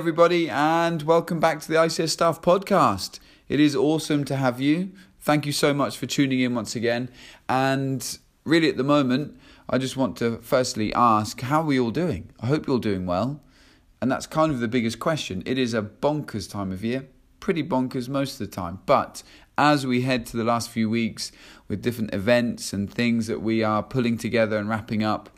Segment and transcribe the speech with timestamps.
[0.00, 3.18] everybody, and welcome back to the ICS Staff Podcast.
[3.50, 4.92] It is awesome to have you.
[5.20, 7.10] Thank you so much for tuning in once again.
[7.50, 11.90] And really, at the moment, I just want to firstly ask how are we all
[11.90, 12.30] doing?
[12.40, 13.42] I hope you're doing well.
[14.00, 15.42] And that's kind of the biggest question.
[15.44, 17.06] It is a bonkers time of year,
[17.38, 18.78] pretty bonkers most of the time.
[18.86, 19.22] But
[19.58, 21.30] as we head to the last few weeks
[21.68, 25.28] with different events and things that we are pulling together and wrapping up,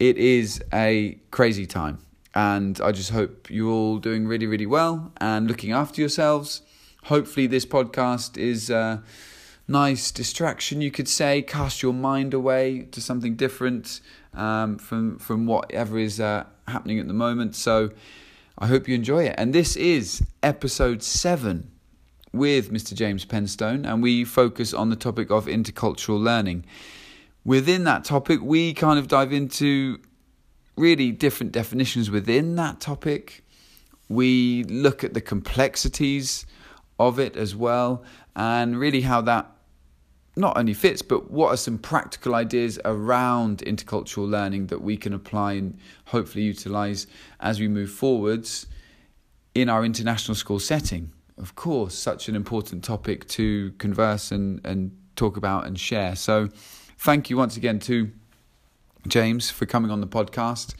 [0.00, 2.03] it is a crazy time.
[2.34, 6.62] And I just hope you're all doing really, really well and looking after yourselves.
[7.04, 9.02] Hopefully, this podcast is a
[9.68, 14.00] nice distraction, you could say, cast your mind away to something different
[14.34, 17.54] um, from, from whatever is uh, happening at the moment.
[17.54, 17.90] So
[18.58, 19.34] I hope you enjoy it.
[19.38, 21.70] And this is episode seven
[22.32, 22.94] with Mr.
[22.94, 26.64] James Penstone, and we focus on the topic of intercultural learning.
[27.44, 30.00] Within that topic, we kind of dive into
[30.76, 33.44] really different definitions within that topic.
[34.08, 36.46] We look at the complexities
[36.98, 38.04] of it as well,
[38.36, 39.50] and really how that
[40.36, 45.12] not only fits, but what are some practical ideas around intercultural learning that we can
[45.12, 47.06] apply and hopefully utilize
[47.40, 48.66] as we move forwards
[49.54, 51.12] in our international school setting.
[51.38, 56.16] Of course, such an important topic to converse and, and talk about and share.
[56.16, 56.48] So,
[56.98, 58.10] thank you once again to
[59.06, 60.74] James, for coming on the podcast.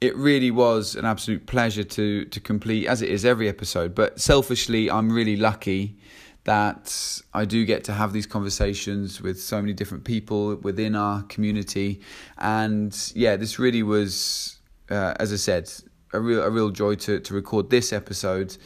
[0.00, 3.94] It really was an absolute pleasure to to complete, as it is every episode.
[3.94, 5.96] But selfishly, I'm really lucky
[6.44, 11.22] that I do get to have these conversations with so many different people within our
[11.24, 12.00] community,
[12.38, 14.58] and yeah, this really was,
[14.90, 15.70] uh, as I said,
[16.12, 18.56] a real a real joy to to record this episode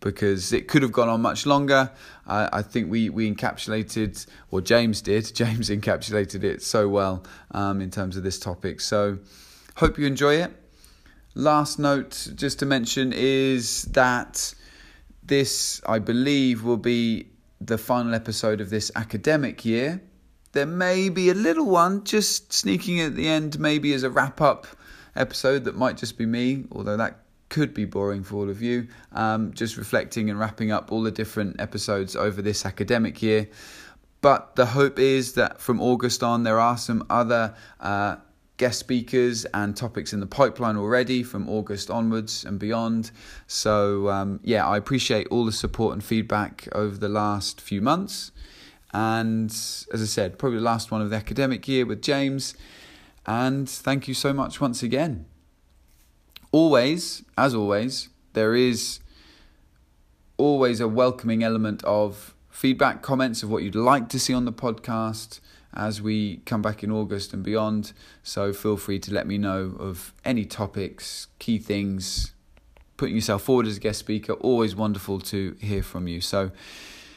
[0.00, 1.90] because it could have gone on much longer.
[2.26, 7.90] I think we, we encapsulated, or James did, James encapsulated it so well um, in
[7.90, 8.80] terms of this topic.
[8.80, 9.18] So,
[9.76, 10.52] hope you enjoy it.
[11.34, 14.54] Last note, just to mention, is that
[15.22, 17.28] this, I believe, will be
[17.60, 20.00] the final episode of this academic year.
[20.52, 24.40] There may be a little one just sneaking at the end, maybe as a wrap
[24.40, 24.66] up
[25.14, 28.88] episode that might just be me, although that could be boring for all of you.
[29.12, 33.48] Um, just reflecting and wrapping up all the different episodes over this academic year.
[34.22, 38.16] But the hope is that from August on, there are some other uh,
[38.56, 43.10] guest speakers and topics in the pipeline already from August onwards and beyond.
[43.46, 48.32] So, um, yeah, I appreciate all the support and feedback over the last few months.
[48.92, 52.54] And as I said, probably the last one of the academic year with James.
[53.24, 55.29] And thank you so much once again
[56.52, 59.00] always, as always, there is
[60.36, 64.52] always a welcoming element of feedback, comments of what you'd like to see on the
[64.52, 65.40] podcast
[65.74, 67.92] as we come back in August and beyond.
[68.22, 72.32] So feel free to let me know of any topics, key things,
[72.96, 74.32] putting yourself forward as a guest speaker.
[74.34, 76.20] Always wonderful to hear from you.
[76.20, 76.50] So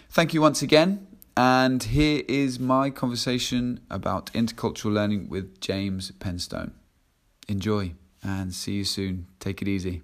[0.09, 1.07] thank you once again.
[1.35, 6.73] And here is my conversation about intercultural learning with James Penstone.
[7.47, 9.27] Enjoy and see you soon.
[9.39, 10.01] Take it easy.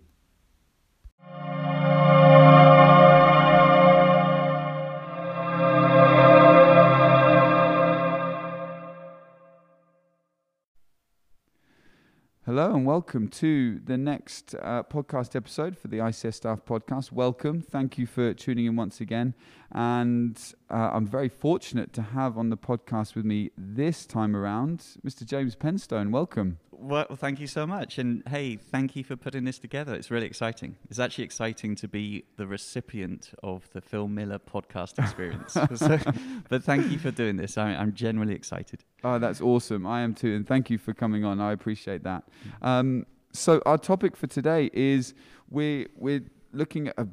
[12.46, 17.12] Hello and welcome to the next uh, podcast episode for the ICS Staff Podcast.
[17.12, 17.62] Welcome.
[17.62, 19.36] Thank you for tuning in once again.
[19.72, 20.36] And
[20.68, 25.24] uh, I'm very fortunate to have on the podcast with me this time around Mr.
[25.24, 26.10] James Penstone.
[26.10, 26.58] Welcome.
[26.82, 27.98] Well, thank you so much.
[27.98, 29.94] And hey, thank you for putting this together.
[29.94, 30.78] It's really exciting.
[30.90, 35.54] It's actually exciting to be the recipient of the Phil Miller podcast experience.
[35.54, 36.00] so,
[36.48, 37.58] but thank you for doing this.
[37.58, 38.86] I, am genuinely excited.
[39.04, 39.86] Oh, that's awesome.
[39.86, 40.34] I am too.
[40.36, 41.42] And thank you for coming on.
[41.42, 42.24] I appreciate that.
[42.62, 45.14] Um, so, our topic for today is
[45.50, 46.24] we're, we're
[46.54, 47.08] looking at a,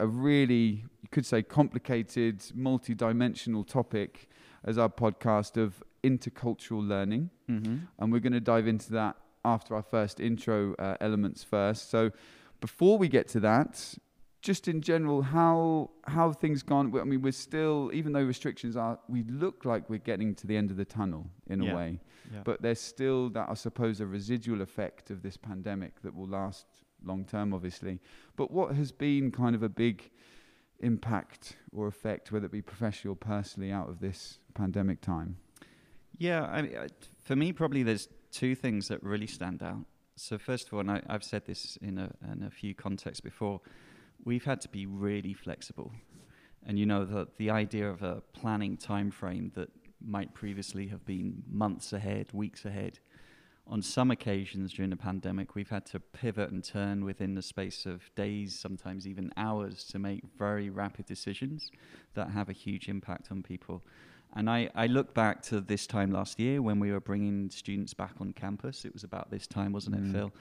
[0.00, 4.30] a really, you could say, complicated, multi dimensional topic
[4.64, 7.30] as our podcast of intercultural learning.
[7.48, 7.76] Mm-hmm.
[7.98, 11.90] And we're going to dive into that after our first intro uh, elements first.
[11.90, 12.10] So
[12.60, 13.96] before we get to that,
[14.42, 16.96] just in general, how how things gone?
[16.98, 20.56] I mean, we're still, even though restrictions are, we look like we're getting to the
[20.56, 21.72] end of the tunnel in yeah.
[21.72, 22.00] a way,
[22.32, 22.40] yeah.
[22.44, 26.66] but there's still that, I suppose, a residual effect of this pandemic that will last
[27.04, 27.98] long term, obviously.
[28.36, 30.10] But what has been kind of a big
[30.80, 35.38] impact or effect, whether it be professionally or personally, out of this pandemic time?
[36.18, 36.76] Yeah, I mean,
[37.22, 39.84] for me, probably there's two things that really stand out.
[40.16, 43.20] So first of all, and I, have said this in a, in a few contexts
[43.20, 43.60] before,
[44.24, 45.92] we've had to be really flexible.
[46.66, 49.68] And you know, the, the idea of a planning time frame that
[50.04, 52.98] might previously have been months ahead, weeks ahead,
[53.68, 57.84] on some occasions during the pandemic, we've had to pivot and turn within the space
[57.84, 61.70] of days, sometimes even hours, to make very rapid decisions
[62.14, 63.82] that have a huge impact on people.
[64.36, 67.94] And I, I look back to this time last year when we were bringing students
[67.94, 68.84] back on campus.
[68.84, 70.10] It was about this time, wasn't Mm.
[70.10, 70.32] it, Phil?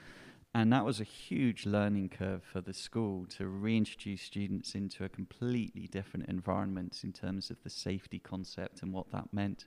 [0.53, 5.09] And that was a huge learning curve for the school to reintroduce students into a
[5.09, 9.65] completely different environment in terms of the safety concept and what that meant.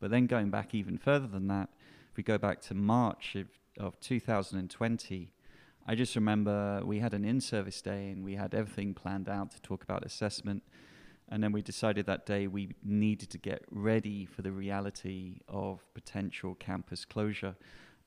[0.00, 1.68] But then going back even further than that,
[2.10, 3.46] if we go back to March of,
[3.78, 5.32] of 2020,
[5.86, 9.50] I just remember we had an in service day and we had everything planned out
[9.52, 10.62] to talk about assessment.
[11.28, 15.80] And then we decided that day we needed to get ready for the reality of
[15.94, 17.56] potential campus closure.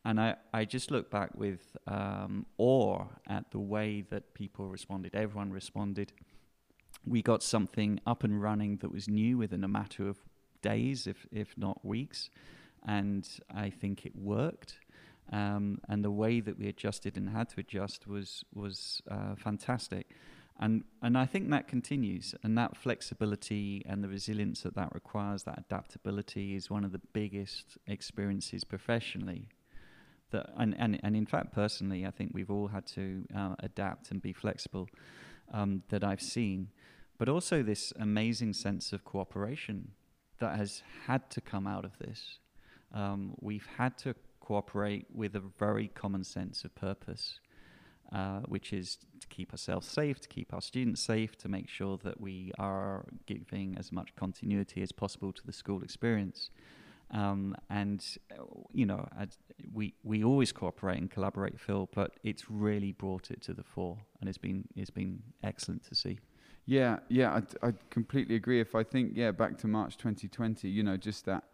[0.05, 5.15] And I, I just look back with um, awe at the way that people responded.
[5.15, 6.13] Everyone responded.
[7.05, 10.17] We got something up and running that was new within a matter of
[10.61, 12.29] days, if, if not weeks.
[12.85, 14.79] And I think it worked.
[15.31, 20.07] Um, and the way that we adjusted and had to adjust was, was uh, fantastic.
[20.59, 22.33] And, and I think that continues.
[22.43, 27.01] And that flexibility and the resilience that that requires, that adaptability, is one of the
[27.13, 29.49] biggest experiences professionally
[30.31, 34.11] that and, and, and in fact personally I think we've all had to uh, adapt
[34.11, 34.89] and be flexible
[35.53, 36.69] um, that I've seen
[37.17, 39.91] but also this amazing sense of cooperation
[40.39, 42.39] that has had to come out of this
[42.93, 47.39] um, we've had to cooperate with a very common sense of purpose
[48.11, 51.97] uh, which is to keep ourselves safe, to keep our students safe, to make sure
[52.03, 56.49] that we are giving as much continuity as possible to the school experience.
[57.11, 58.05] Um, and
[58.73, 59.07] you know,
[59.73, 63.97] we we always cooperate and collaborate, Phil, but it's really brought it to the fore,
[64.19, 66.19] and it's been it's been excellent to see.
[66.65, 68.59] Yeah, yeah, I, I completely agree.
[68.59, 71.45] If I think, yeah, back to March 2020, you know, just that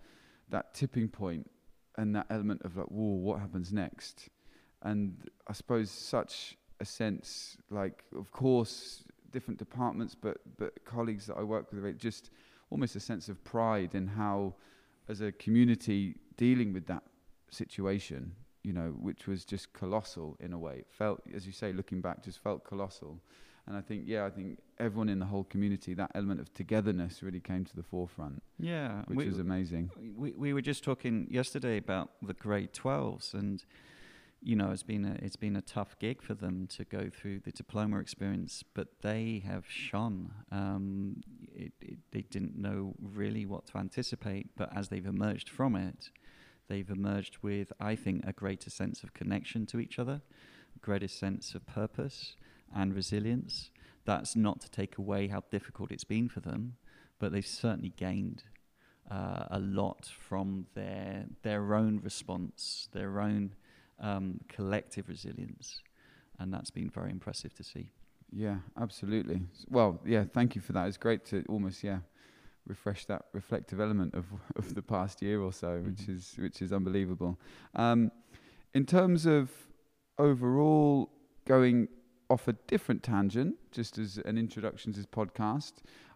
[0.50, 1.50] that tipping point
[1.98, 4.30] and that element of like, whoa, what happens next?
[4.84, 11.38] And I suppose such a sense, like, of course, different departments, but but colleagues that
[11.38, 12.30] I work with, it just
[12.70, 14.56] almost a sense of pride in how,
[15.08, 17.04] as a community, dealing with that
[17.50, 18.34] situation,
[18.64, 20.78] you know, which was just colossal in a way.
[20.80, 23.20] It felt, as you say, looking back, just felt colossal.
[23.68, 27.24] And I think, yeah, I think everyone in the whole community, that element of togetherness
[27.24, 29.90] really came to the forefront, Yeah, which we, was amazing.
[30.18, 33.64] we we were just talking yesterday about the grade 12s and
[34.44, 37.40] you know it's been a it's been a tough gig for them to go through
[37.40, 40.31] the diploma experience but they have shone.
[40.51, 41.22] Um,
[41.56, 46.10] it, it, they didn't know really what to anticipate but as they've emerged from it
[46.68, 50.22] they've emerged with I think a greater sense of connection to each other
[50.81, 52.36] greater sense of purpose
[52.75, 53.69] and resilience.
[54.06, 56.75] That's not to take away how difficult it's been for them
[57.19, 58.44] but they've certainly gained
[59.10, 63.54] uh, a lot from their their own response, their own
[64.00, 65.81] um, collective resilience,
[66.40, 67.90] and that's been very impressive to see.
[68.31, 69.42] Yeah, absolutely.
[69.69, 70.88] Well, yeah, thank you for that.
[70.88, 72.00] It's great to almost, yeah,
[72.66, 74.25] refresh that reflective element of
[74.56, 76.16] of the past year or so, which Mhm.
[76.16, 77.40] is which is unbelievable.
[77.75, 78.12] Um,
[78.74, 79.51] in terms of
[80.18, 81.10] overall
[81.46, 81.88] going
[82.30, 85.74] off a different tangent, just as an introduction to this podcast,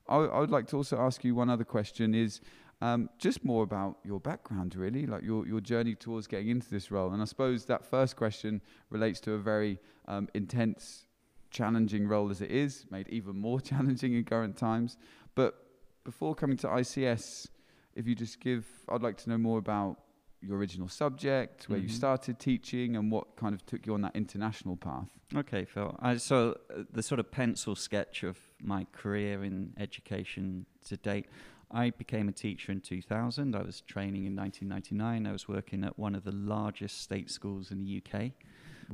[0.07, 2.41] I, I would like to also ask you one other question: is
[2.81, 6.91] um, just more about your background, really, like your your journey towards getting into this
[6.91, 7.11] role.
[7.13, 11.05] And I suppose that first question relates to a very um, intense
[11.49, 14.97] challenging role as it is, made even more challenging in current times.
[15.35, 15.55] But
[16.03, 17.47] before coming to ICS,
[17.95, 19.97] if you just give, I'd like to know more about
[20.41, 21.91] your original subject, where you Mhm.
[21.91, 25.09] started teaching, and what kind of took you on that international path.
[25.35, 25.95] Okay, Phil.
[25.99, 31.25] I, so uh, the sort of pencil sketch of my career in education to date.
[31.69, 33.55] I became a teacher in 2000.
[33.55, 35.27] I was training in 1999.
[35.27, 38.31] I was working at one of the largest state schools in the UK.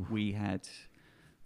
[0.10, 0.68] We had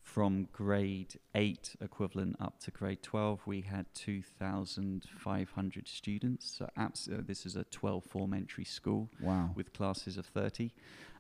[0.01, 7.21] from grade 8 equivalent up to grade 12 we had 2500 students so abs- uh,
[7.27, 9.51] this is a 12 form entry school Wow.
[9.53, 10.71] with classes of 30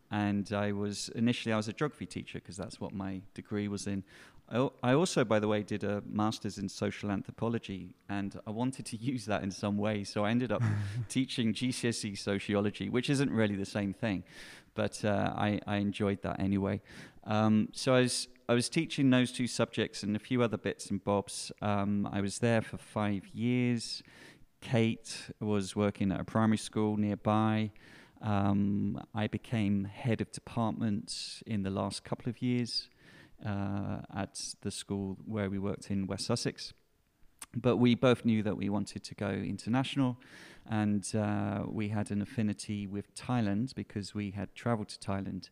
[0.09, 3.87] and i was initially i was a geography teacher because that's what my degree was
[3.87, 4.05] in
[4.49, 8.85] I, I also by the way did a masters in social anthropology and i wanted
[8.87, 10.63] to use that in some way so i ended up
[11.09, 14.23] teaching gcse sociology which isn't really the same thing
[14.77, 16.81] but uh, I, I enjoyed that anyway.
[17.23, 20.91] Um, so I was, I was teaching those two subjects and a few other bits
[20.91, 21.51] and bobs.
[21.61, 24.03] Um, i was there for five years.
[24.61, 27.71] Kate was working at a primary school nearby.
[28.21, 32.87] Um, I became head of department in the last couple of years
[33.45, 36.73] uh, at the school where we worked in West Sussex.
[37.55, 40.17] but we both knew that we wanted to go international,
[40.69, 45.49] and uh, we had an affinity with Thailand because we had traveled to Thailand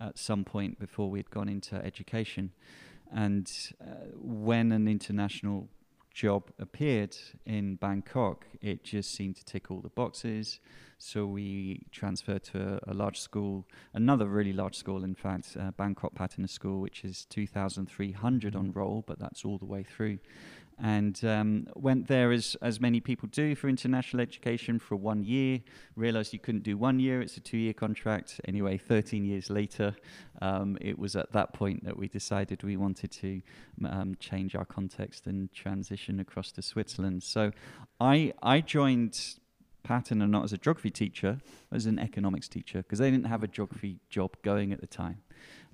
[0.00, 2.52] at some point before we'd gone into education.
[3.10, 5.68] And uh, when an international
[6.18, 10.58] job appeared in Bangkok, it just seemed to tick all the boxes.
[10.98, 15.70] So we transferred to a, a large school, another really large school, in fact, uh,
[15.70, 20.18] Bangkok Patana School, which is 2,300 on roll, but that's all the way through
[20.80, 25.60] and um, went there as, as many people do for international education for one year.
[25.96, 28.40] Realized you couldn't do one year, it's a two year contract.
[28.46, 29.96] Anyway, 13 years later,
[30.40, 33.42] um, it was at that point that we decided we wanted to
[33.84, 37.22] um, change our context and transition across to Switzerland.
[37.22, 37.50] So
[38.00, 39.38] I, I joined
[39.90, 41.38] and not as a geography teacher,
[41.72, 45.22] as an economics teacher, because they didn't have a geography job going at the time.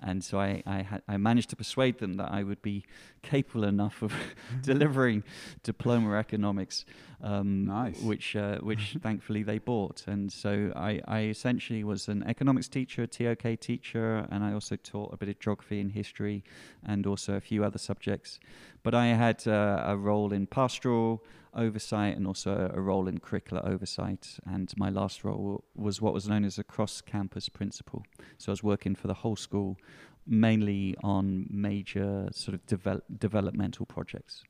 [0.05, 2.85] And so I, I, had, I managed to persuade them that I would be
[3.23, 4.13] capable enough of
[4.63, 5.25] delivering
[5.63, 6.85] diploma economics,
[7.23, 8.01] um, nice.
[8.03, 10.05] which, uh, which thankfully they bought.
[10.07, 14.77] And so I, I essentially was an economics teacher, a TOK teacher, and I also
[14.77, 16.45] taught a bit of geography and history
[16.87, 18.39] and also a few other subjects.
[18.85, 21.25] But I had uh, a role in pastoral
[21.55, 24.39] oversight and also a role in curricular oversight.
[24.47, 28.05] And my last role was what was known as a cross campus principal.
[28.39, 29.79] So I was working for the whole school,
[30.27, 34.45] mainly on major sort of devel- developmental projects.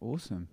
[0.00, 0.48] Awesome.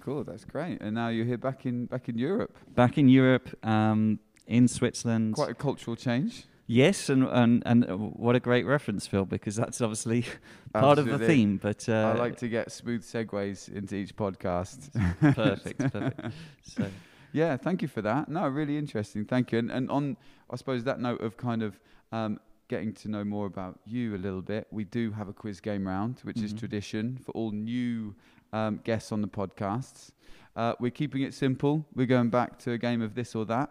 [0.00, 0.80] Cool, that's great.
[0.80, 2.56] And now you're here back in back in Europe.
[2.74, 5.34] Back in Europe, um, in Switzerland.
[5.34, 6.44] Quite a cultural change.
[6.72, 10.22] Yes, and, and and what a great reference, Phil, because that's obviously
[10.72, 11.12] part Absolutely.
[11.14, 11.56] of the theme.
[11.56, 14.92] But uh, I like to get smooth segues into each podcast.
[15.34, 16.20] perfect, perfect.
[16.62, 16.86] So
[17.32, 18.28] yeah, thank you for that.
[18.28, 19.24] No, really interesting.
[19.24, 19.58] Thank you.
[19.58, 20.16] And and on
[20.48, 21.80] I suppose that note of kind of
[22.12, 25.60] um, getting to know more about you a little bit, we do have a quiz
[25.60, 26.46] game round, which mm-hmm.
[26.46, 28.14] is tradition for all new
[28.52, 30.12] um, guests on the podcasts.
[30.54, 31.84] Uh, we're keeping it simple.
[31.96, 33.70] We're going back to a game of this or that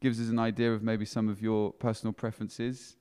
[0.00, 2.96] gives us an idea of maybe some of your personal preferences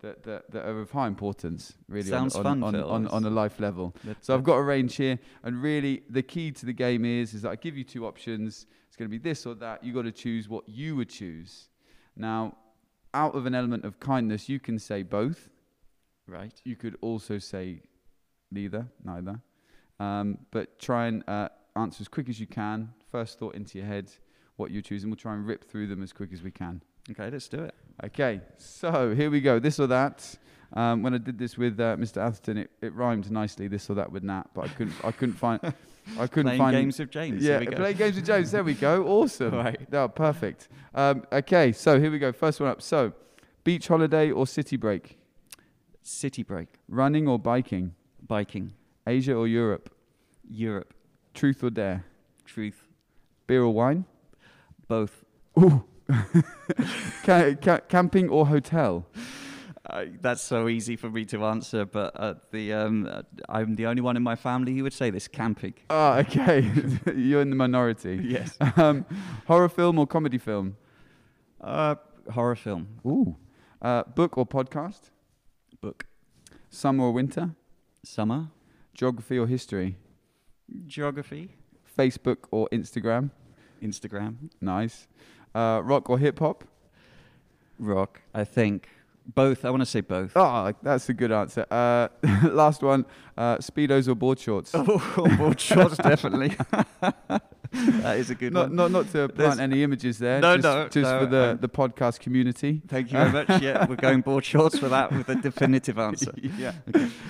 [0.00, 2.90] that, that, that are of high importance, really, Sounds on, fun, on, Phil.
[2.90, 3.94] on, on, a life level.
[4.20, 7.42] so I've got a range here, and really the key to the game is is
[7.42, 8.66] that I give you two options.
[8.86, 9.82] It's going to be this or that.
[9.82, 11.68] You've got to choose what you would choose.
[12.16, 12.56] Now,
[13.12, 15.48] out of an element of kindness, you can say both.
[16.26, 16.52] Right.
[16.64, 17.82] You could also say
[18.50, 19.40] neither, neither.
[19.98, 22.92] Um, but try and uh, answer as quick as you can.
[23.10, 24.12] First thought into your head
[24.56, 26.80] what you choose, and we'll try and rip through them as quick as we can.
[27.10, 27.74] Okay, let's do it.
[28.04, 29.58] Okay, so here we go.
[29.58, 30.36] This or that.
[30.72, 32.16] Um, when I did this with uh, Mr.
[32.16, 33.68] Atherton, it, it rhymed nicely.
[33.68, 34.96] This or that with Nat, but I couldn't.
[35.04, 35.60] I couldn't find.
[36.18, 37.42] I couldn't Playing find games with James.
[37.42, 38.50] Yeah, play games with James.
[38.50, 39.04] There we go.
[39.06, 39.54] Awesome.
[39.54, 39.90] right.
[39.90, 40.68] No, perfect.
[40.94, 42.32] Um, okay, so here we go.
[42.32, 42.82] First one up.
[42.82, 43.12] So,
[43.62, 45.18] beach holiday or city break?
[46.02, 46.68] City break.
[46.88, 47.94] Running or biking?
[48.26, 48.74] Biking.
[49.06, 49.90] Asia or Europe?
[50.48, 50.92] Europe.
[51.32, 52.04] Truth or dare?
[52.44, 52.86] Truth.
[53.46, 54.04] Beer or wine?
[54.88, 55.24] Both.
[55.58, 55.84] Ooh.
[57.22, 59.06] ca- ca- camping or hotel?
[59.88, 63.86] Uh, that's so easy for me to answer, but uh, the um, uh, I'm the
[63.86, 65.74] only one in my family who would say this camping.
[65.90, 66.70] Oh, okay.
[67.14, 68.18] You're in the minority.
[68.22, 68.56] Yes.
[68.76, 69.04] Um,
[69.46, 70.76] horror film or comedy film?
[71.60, 71.96] Uh,
[72.32, 72.88] horror film.
[73.06, 73.36] Ooh.
[73.82, 75.10] Uh, book or podcast?
[75.82, 76.06] Book.
[76.70, 77.50] Summer or winter?
[78.02, 78.48] Summer.
[78.94, 79.96] Geography or history?
[80.86, 81.56] Geography.
[81.98, 83.30] Facebook or Instagram?
[83.84, 84.50] Instagram.
[84.60, 85.06] Nice.
[85.54, 86.64] Uh, rock or hip hop?
[87.78, 88.22] Rock.
[88.34, 88.88] I think
[89.26, 89.64] both.
[89.64, 90.32] I want to say both.
[90.36, 91.66] Oh, that's a good answer.
[91.70, 92.08] Uh,
[92.48, 93.04] last one:
[93.36, 94.72] uh, speedos or board shorts?
[94.74, 96.56] Oh, board shorts, definitely.
[98.02, 98.76] that is a good not, one.
[98.76, 100.40] Not, not to plant any images there.
[100.40, 102.82] No, just, no, just no, for the, um, the podcast community.
[102.86, 103.44] Thank you very much.
[103.64, 106.32] Yeah, we're going board shorts for that with a definitive answer.
[106.58, 106.72] yeah,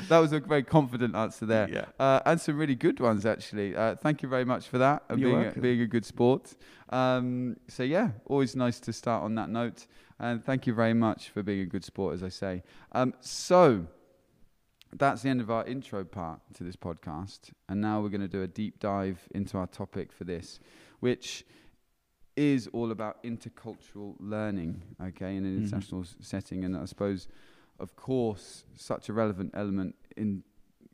[0.08, 1.68] that was a very confident answer there.
[1.68, 3.76] Yeah, uh, and some really good ones actually.
[3.76, 6.54] Uh, thank you very much for that and You're being a, being a good sport.
[6.90, 9.86] Um, so yeah, always nice to start on that note.
[10.18, 12.62] And thank you very much for being a good sport, as I say.
[12.92, 13.86] Um, so
[14.96, 17.50] that's the end of our intro part to this podcast.
[17.68, 20.60] And now we're going to do a deep dive into our topic for this,
[21.00, 21.44] which
[22.36, 25.62] is all about intercultural learning, okay, in an Mhm.
[25.64, 26.64] international setting.
[26.64, 27.28] And I suppose,
[27.78, 30.42] of course, such a relevant element in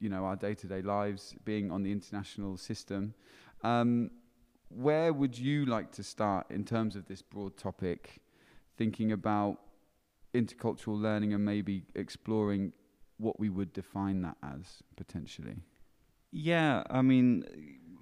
[0.02, 3.12] you know our day-to-day lives, being on the international system.
[3.62, 4.10] Um,
[4.70, 8.22] where would you like to start in terms of this broad topic,
[8.78, 9.60] thinking about
[10.32, 12.72] intercultural learning and maybe exploring
[13.20, 15.56] what we would define that as potentially?
[16.32, 17.44] Yeah, I mean,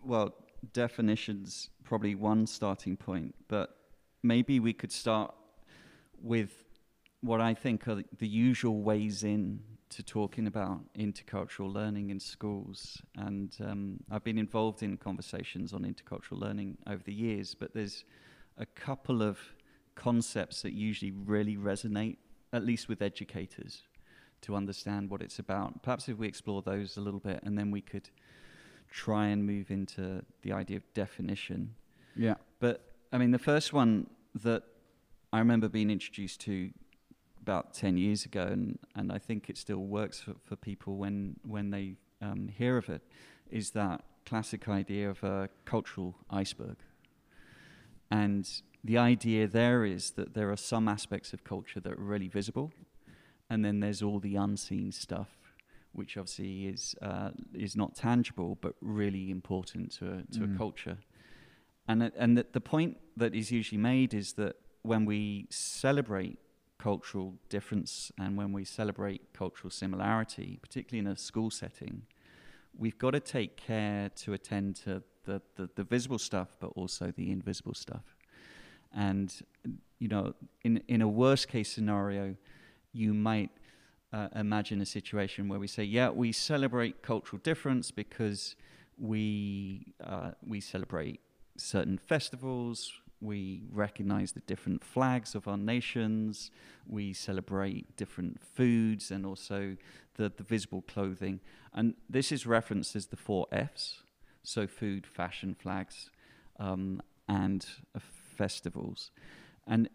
[0.04, 0.34] well,
[0.72, 3.76] definitions probably one starting point, but
[4.22, 5.34] maybe we could start
[6.20, 6.64] with
[7.20, 9.60] what I think are the usual ways in
[9.90, 15.82] to talking about intercultural learning in schools, and um, I've been involved in conversations on
[15.82, 17.54] intercultural learning over the years.
[17.54, 18.04] But there's
[18.58, 19.38] a couple of
[19.94, 22.18] concepts that usually really resonate,
[22.52, 23.82] at least with educators,
[24.42, 25.82] to understand what it's about.
[25.82, 28.10] Perhaps if we explore those a little bit, and then we could
[28.90, 31.74] try and move into the idea of definition.
[32.16, 32.34] Yeah.
[32.60, 34.08] But I mean, the first one
[34.42, 34.62] that
[35.32, 36.70] I remember being introduced to
[37.40, 41.36] about 10 years ago, and, and I think it still works for, for people when,
[41.42, 43.02] when they um, hear of it,
[43.50, 46.76] is that classic idea of a cultural iceberg.
[48.10, 48.48] And
[48.84, 52.72] the idea there is that there are some aspects of culture that are really visible,
[53.50, 55.28] and then there's all the unseen stuff,
[55.92, 60.54] which obviously is uh, is not tangible but really important to a, to Mm.
[60.54, 60.98] a culture.
[61.86, 66.38] And and the, the point that is usually made is that when we celebrate
[66.78, 72.02] cultural difference and when we celebrate cultural similarity, particularly in a school setting,
[72.76, 77.12] we've got to take care to attend to the, the, the visible stuff, but also
[77.16, 78.16] the invisible stuff.
[78.92, 79.34] And,
[79.98, 82.36] you know, in, in a worst case scenario,
[82.98, 83.50] you might
[84.12, 88.56] uh, imagine a situation where we say, yeah, we celebrate cultural difference because
[88.98, 91.20] we, uh, we celebrate
[91.56, 96.50] certain festivals, we recognize the different flags of our nations,
[96.86, 99.76] we celebrate different foods and also
[100.16, 101.40] the, the visible clothing.
[101.72, 104.02] And this is referenced as the four F's
[104.48, 106.10] so food, fashion, flags,
[106.58, 108.00] um, and uh,
[108.36, 109.10] festivals.
[109.66, 109.90] And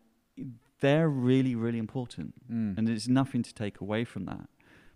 [0.84, 2.34] they're really, really important.
[2.52, 2.78] Mm.
[2.78, 4.50] And there's nothing to take away from that.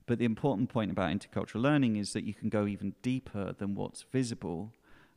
[0.06, 3.74] But the important point about intercultural learning is that you can go even deeper than
[3.74, 4.74] what's visible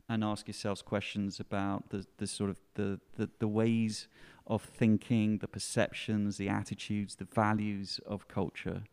[0.07, 4.07] and ask yourselves questions about the, the sort of the, the, the ways
[4.47, 8.83] of thinking, the perceptions, the attitudes, the values of culture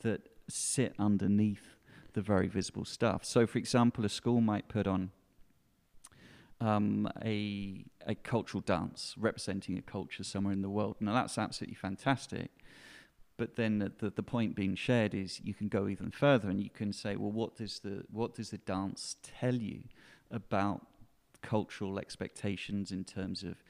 [0.00, 1.76] that sit underneath
[2.12, 3.24] the very visible stuff.
[3.24, 5.12] So, for example, a school might put on
[6.60, 10.96] um, a, a cultural dance representing a culture somewhere in the world.
[11.00, 12.50] Now, that's absolutely fantastic.
[13.36, 16.68] But then the, the, point being shared is you can go even further and you
[16.68, 19.84] can say, well, what does the, what does the dance tell you
[20.30, 20.86] about
[21.40, 23.62] cultural expectations in terms of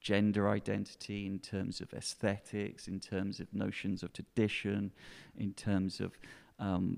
[0.00, 4.90] gender identity, in terms of aesthetics, in terms of notions of tradition,
[5.36, 6.18] in terms of
[6.58, 6.96] um,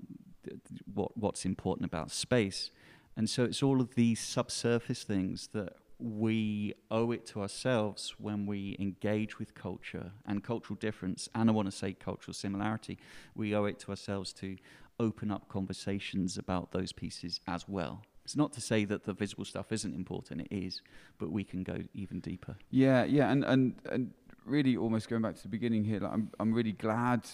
[0.94, 2.70] what, what's important about space.
[3.16, 8.46] And so it's all of these subsurface things that we owe it to ourselves when
[8.46, 12.98] we engage with culture and cultural difference, and I want to say cultural similarity.
[13.35, 14.57] We owe it to ourselves to
[14.98, 18.03] open up conversations about those pieces as well.
[18.24, 20.81] It's not to say that the visible stuff isn't important, it is,
[21.18, 22.57] but we can go even deeper.
[22.70, 24.12] Yeah, yeah, and, and and
[24.46, 27.27] really almost going back to the beginning here, like I'm I'm really glad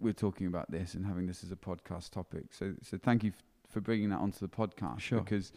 [0.00, 2.52] we're talking about this and having this as a podcast topic.
[2.52, 3.32] So so thank you
[3.74, 5.20] for bringing that onto the podcast Sure.
[5.20, 5.52] because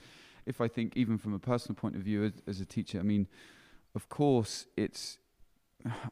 [0.46, 3.04] if I think even from a personal point of view as, as a teacher, I
[3.04, 3.28] mean,
[3.96, 5.20] of course it's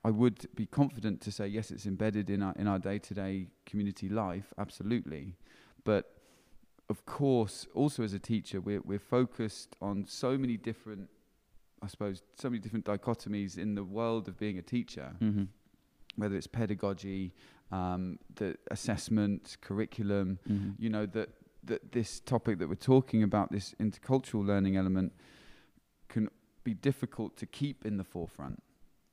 [0.05, 3.13] I would be confident to say yes, it's embedded in our in our day to
[3.13, 5.35] day community life, absolutely,
[5.83, 6.03] but
[6.87, 11.09] of course, also as a teacher, we're we're focused on so many different,
[11.81, 15.45] I suppose, so many different dichotomies in the world of being a teacher, Mm-hmm.
[16.17, 17.33] whether it's pedagogy,
[17.71, 20.37] um, the assessment, curriculum.
[20.47, 20.71] Mm-hmm.
[20.83, 21.29] You know that
[21.67, 25.13] that this topic that we're talking about, this intercultural learning element,
[26.07, 26.29] can
[26.63, 28.61] be difficult to keep in the forefront.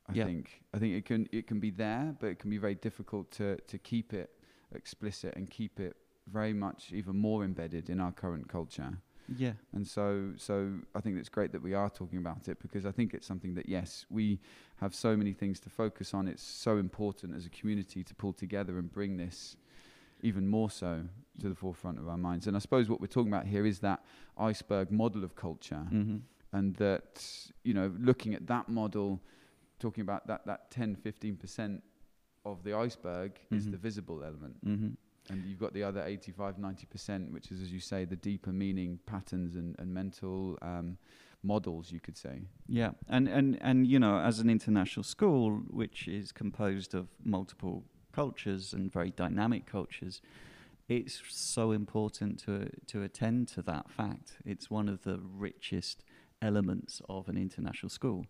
[0.09, 0.25] I Yeah.
[0.25, 3.31] think I think it can it can be there, but it can be very difficult
[3.33, 4.31] to to keep it
[4.75, 8.99] explicit and keep it very much even more embedded in our current culture.
[9.37, 9.53] Yeah.
[9.73, 12.93] And so, so I think it's great that we are talking about it because I
[12.93, 14.41] think it's something that yes, we
[14.77, 16.29] have so many things to focus on.
[16.29, 19.57] It's so important as a community to pull together and bring this
[20.23, 21.03] even more so
[21.41, 22.47] to the forefront of our minds.
[22.47, 24.05] And I suppose what we're talking about here is that
[24.39, 26.17] iceberg model of culture, Mm-hmm.
[26.53, 27.25] and that
[27.65, 29.21] you know, looking at that model,
[29.79, 31.83] talking about that that 10, 15 percent
[32.45, 33.71] of the iceberg is Mhm.
[33.73, 34.57] the visible element.
[34.65, 34.91] Mm-hmm.
[35.31, 38.99] And you've got the other 85, 90%, which is, as you say, the deeper meaning
[39.07, 40.99] patterns and, and mental um,
[41.45, 42.43] models, you could say.
[42.67, 47.85] Yeah, and, and, and you know, as an international school, which is composed of multiple
[48.13, 50.21] cultures and very dynamic cultures,
[50.89, 54.35] it's so important to to attend to that fact.
[54.45, 56.05] It's one of the richest
[56.41, 58.27] elements of an international school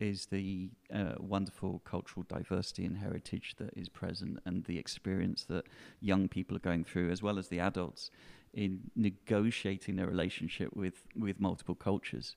[0.00, 5.64] is the uh, wonderful cultural diversity and heritage that is present and the experience that
[6.00, 8.10] young people are going through as well as the adults
[8.54, 12.36] in negotiating their relationship with with multiple cultures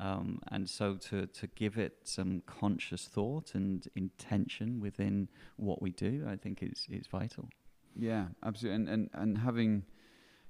[0.00, 5.90] um, and so to, to give it some conscious thought and intention within what we
[5.90, 7.50] do, I think is, is vital.
[7.98, 8.76] Yeah, absolutely.
[8.76, 9.82] And and and having,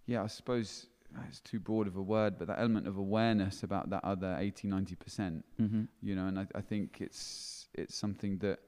[0.06, 0.86] yeah, I suppose
[1.28, 4.68] it's too broad of a word, but that element of awareness about that other 80,
[4.68, 5.44] 90 percent.
[5.60, 5.84] Mm-hmm.
[6.00, 8.60] You know, and I, I think it's it's something that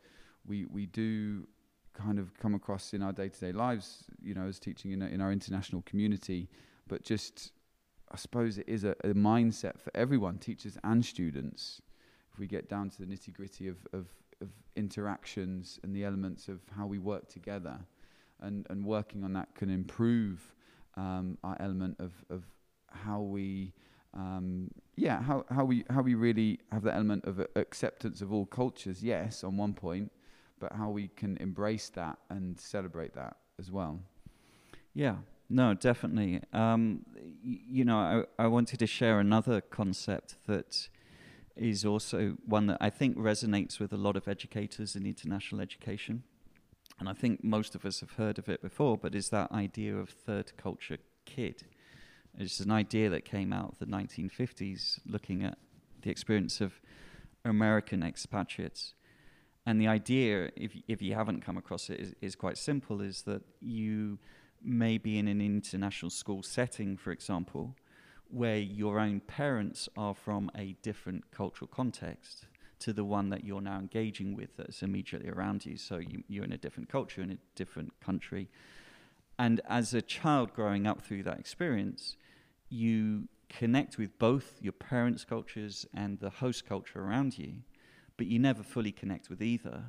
[0.47, 1.47] we we do
[1.95, 4.05] kind of come across in our day to day lives.
[4.21, 6.49] You know, as teaching in a, in our international community,
[6.89, 7.53] but just
[8.13, 11.81] I suppose it is a, a mindset for everyone, teachers and students.
[12.33, 14.07] If we get down to the nitty gritty of, of,
[14.41, 17.79] of interactions and the elements of how we work together,
[18.41, 20.55] and, and working on that can improve
[20.97, 22.45] um, our element of, of
[22.91, 23.73] how we
[24.15, 28.45] um, yeah how, how we how we really have that element of acceptance of all
[28.45, 30.13] cultures yes on one point
[30.59, 33.99] but how we can embrace that and celebrate that as well
[34.95, 35.17] Yeah,
[35.53, 36.41] no, definitely.
[36.55, 37.05] Um,
[37.43, 40.89] you know, I, I wanted to share another concept that
[41.57, 46.23] is also one that I think resonates with a lot of educators in international education.
[46.99, 49.95] And I think most of us have heard of it before, but is that idea
[49.95, 51.65] of third culture kid.
[52.39, 55.59] It's an idea that came out of the 1950s looking at
[56.01, 56.81] the experience of
[57.45, 58.95] American expatriates.
[59.67, 63.23] And the idea, if, if you haven't come across it, is, is quite simple is
[63.23, 64.19] that you
[64.65, 67.77] may be in an international school setting, for example,
[68.29, 72.47] where your own parents are from a different cultural context
[72.79, 75.77] to the one that you're now engaging with that's immediately around you.
[75.77, 78.49] So you, you're in a different culture, in a different country.
[79.39, 82.17] And as a child growing up through that experience,
[82.69, 87.57] you connect with both your parents' cultures and the host culture around you,
[88.17, 89.85] but you never fully connect with either.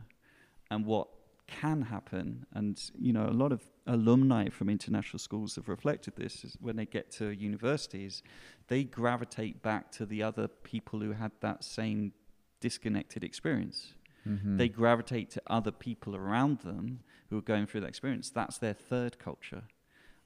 [0.69, 1.07] And what
[1.47, 6.43] can happen, and you know, a lot of alumni from international schools have reflected this,
[6.43, 8.23] is when they get to universities,
[8.67, 12.13] they gravitate back to the other people who had that same
[12.59, 13.93] disconnected experience.
[14.27, 14.57] mm-hmm.
[14.57, 18.29] They gravitate to other people around them who are going through that experience.
[18.29, 19.63] That's their third culture.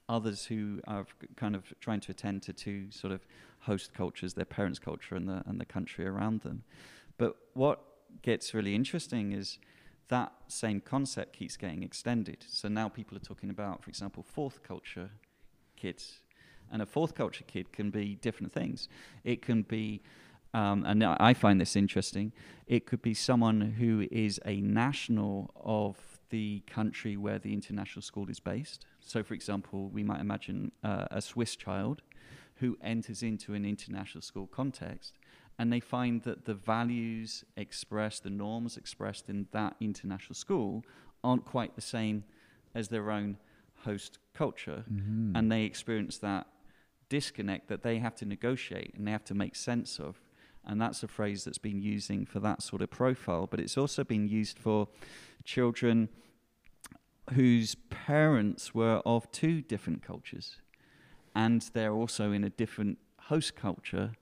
[0.08, 3.26] Others who are kind of trying to attend to two sort of
[3.60, 6.62] host cultures, their parents' culture and the and the country around them.
[7.18, 7.82] But what
[8.22, 9.58] gets really interesting is
[10.08, 12.44] that same concept keeps getting extended.
[12.48, 15.10] So now people are talking about, for example, fourth culture
[15.76, 16.20] kids.
[16.70, 18.88] And a fourth culture kid can be different things.
[19.24, 20.02] It can be,
[20.52, 22.32] um, and I find this interesting,
[22.66, 25.96] it could be someone who is a national of
[26.30, 28.84] the country where the international school is based.
[29.00, 32.02] So, for example, we might imagine uh, a Swiss child
[32.56, 35.17] who enters into an international school context
[35.58, 40.84] and they find that the values expressed, the norms expressed in that international school
[41.24, 42.24] aren't quite the same
[42.74, 43.36] as their own
[43.84, 44.84] host culture.
[44.90, 45.32] Mhm.
[45.34, 46.46] And they experience that
[47.08, 50.20] disconnect that they have to negotiate and they have to make sense of.
[50.64, 54.04] And that's a phrase that's been using for that sort of profile, but it's also
[54.04, 54.88] been used for
[55.44, 56.08] children
[57.32, 60.58] whose parents were of two different cultures
[61.34, 64.12] and they're also in a different host culture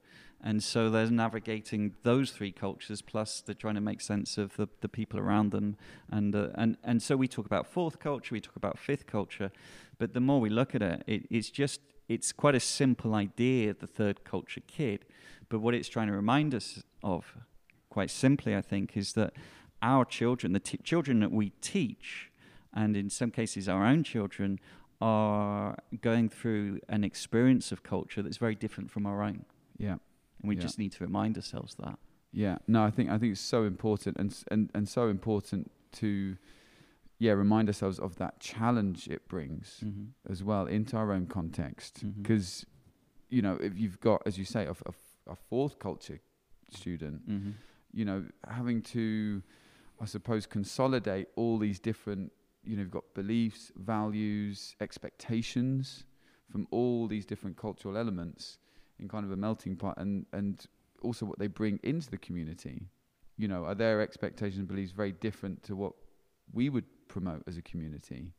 [0.43, 4.67] and so they're navigating those three cultures plus they're trying to make sense of the,
[4.81, 5.77] the people around them.
[6.11, 9.51] And, uh, and and so we talk about fourth culture we talk about fifth culture.
[9.97, 13.71] But the more we look at it, it it's just it's quite a simple idea
[13.71, 15.05] of the third culture kid.
[15.49, 17.35] But what it's trying to remind us of
[17.89, 19.33] quite simply i think is that
[19.81, 22.31] our children the t- children that we teach
[22.73, 24.59] and in some cases our own children
[25.01, 29.45] are going through an experience of culture that's very different from our own.
[29.77, 29.97] Yeah
[30.41, 30.61] and we Yeah.
[30.61, 31.97] just need to remind ourselves that
[32.31, 36.37] Yeah, no, I think I think it's so important and and and so important to
[37.19, 40.07] yeah remind ourselves of that challenge it brings mm-hmm.
[40.31, 42.65] as well into our own context because
[43.29, 46.19] you know if you've got as you say a fourth culture
[46.69, 47.51] student Mm-hmm.
[47.93, 49.41] you know having to
[49.99, 52.31] I suppose consolidate all these different
[52.63, 56.05] you know you've got beliefs values expectations
[56.51, 58.59] from all these different cultural elements
[58.99, 60.65] in kind of a melting pot and and
[61.01, 62.87] also what they bring into the community.
[63.37, 65.93] You know are their expectations and beliefs very different to what
[66.53, 68.33] we would promote as a community?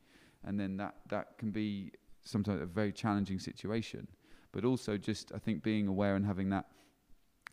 [0.45, 1.93] And then that that can be
[2.25, 4.09] sometimes a very challenging situation.
[4.51, 6.67] But also just i think being aware and having that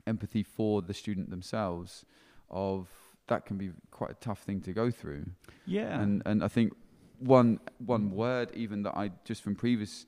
[0.07, 2.05] empathy for the student themselves
[2.49, 2.87] of
[3.27, 5.25] that can be quite a tough thing to go through.
[5.65, 5.99] Yeah.
[5.99, 6.73] And and I think
[7.19, 10.05] one one word even that I just from previous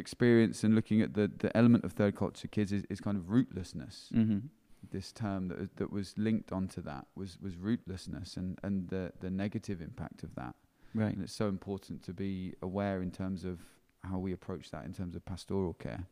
[0.00, 3.24] experience and looking at the the element of third culture kids is, is kind of
[3.24, 4.12] rootlessness.
[4.12, 4.38] mm-hmm.
[4.90, 9.12] This term that was- that was linked onto that was was rootlessness and and the
[9.20, 10.54] the negative impact of that.
[10.94, 13.58] right And it's so important to be aware in terms of
[14.10, 16.06] how we approach that in terms of pastoral care.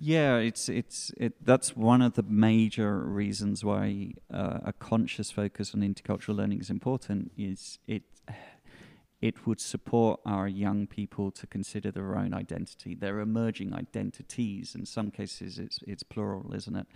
[0.00, 1.34] Yeah, it's it's it.
[1.44, 6.70] That's one of the major reasons why uh, a conscious focus on intercultural learning is
[6.70, 7.32] important.
[7.36, 8.02] Is it
[9.20, 14.74] it would support our young people to consider their own identity, their emerging identities.
[14.74, 16.86] In some cases, it's it's plural, isn't it?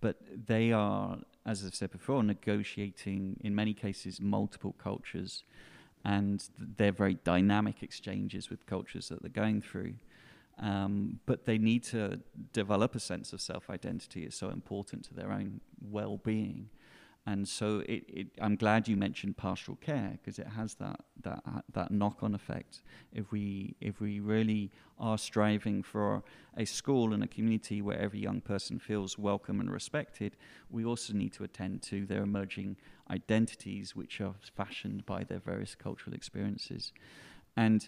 [0.00, 5.42] But they are, as I've said before, negotiating in many cases multiple cultures,
[6.04, 9.94] and they're very dynamic exchanges with cultures that they're going through.
[10.60, 12.20] Um, but they need to
[12.52, 14.24] develop a sense of self identity.
[14.24, 16.70] It's so important to their own well being.
[17.28, 21.42] And so it, it, I'm glad you mentioned pastoral care because it has that, that,
[21.74, 22.80] that knock on effect.
[23.12, 26.22] If we, if we really are striving for
[26.56, 30.36] a school and a community where every young person feels welcome and respected,
[30.70, 32.78] we also need to attend to their emerging
[33.10, 36.94] identities, which are fashioned by their various cultural experiences.
[37.58, 37.86] And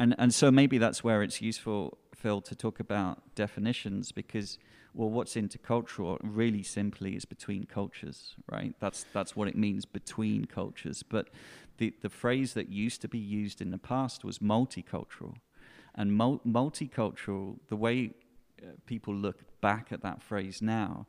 [0.00, 4.58] and and so maybe that's where it's useful, Phil, to talk about definitions because
[4.94, 8.74] well, what's intercultural really simply is between cultures, right?
[8.80, 11.02] That's that's what it means between cultures.
[11.02, 11.28] But
[11.76, 15.36] the the phrase that used to be used in the past was multicultural,
[15.94, 17.58] and mul- multicultural.
[17.68, 18.12] The way
[18.62, 21.06] uh, people look back at that phrase now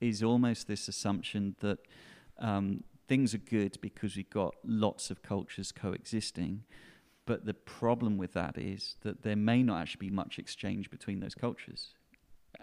[0.00, 1.78] is almost this assumption that
[2.40, 6.64] um, things are good because we've got lots of cultures coexisting
[7.26, 11.20] but the problem with that is that there may not actually be much exchange between
[11.20, 11.94] those cultures.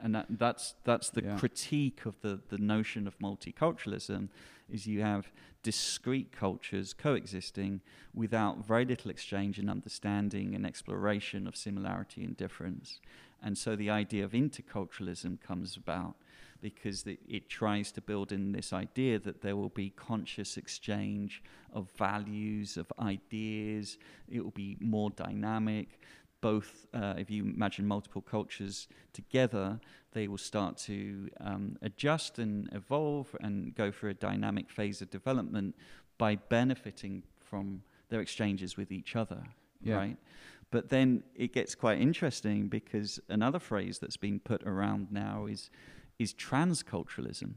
[0.02, 1.38] And that, that's, that's the yeah.
[1.38, 4.30] critique of the, the notion of multiculturalism
[4.70, 5.32] is you have
[5.64, 7.82] discrete cultures coexisting
[8.14, 13.00] without very little exchange and understanding and exploration of similarity and difference.
[13.44, 16.16] And so the idea of interculturalism comes about
[16.62, 21.44] because it, it, tries to build in this idea that there will be conscious exchange
[21.74, 23.98] of values, of ideas.
[24.30, 26.00] It will be more dynamic.
[26.42, 29.80] Both, uh, if you imagine multiple cultures together,
[30.14, 35.10] they will start to um, adjust and evolve and go through a dynamic phase of
[35.10, 35.76] development
[36.18, 39.44] by benefiting from their exchanges with each other.
[39.84, 39.96] Yeah.
[39.96, 40.18] Right.
[40.72, 45.70] But then it gets quite interesting because another phrase that's been put around now is
[46.22, 47.56] is transculturalism.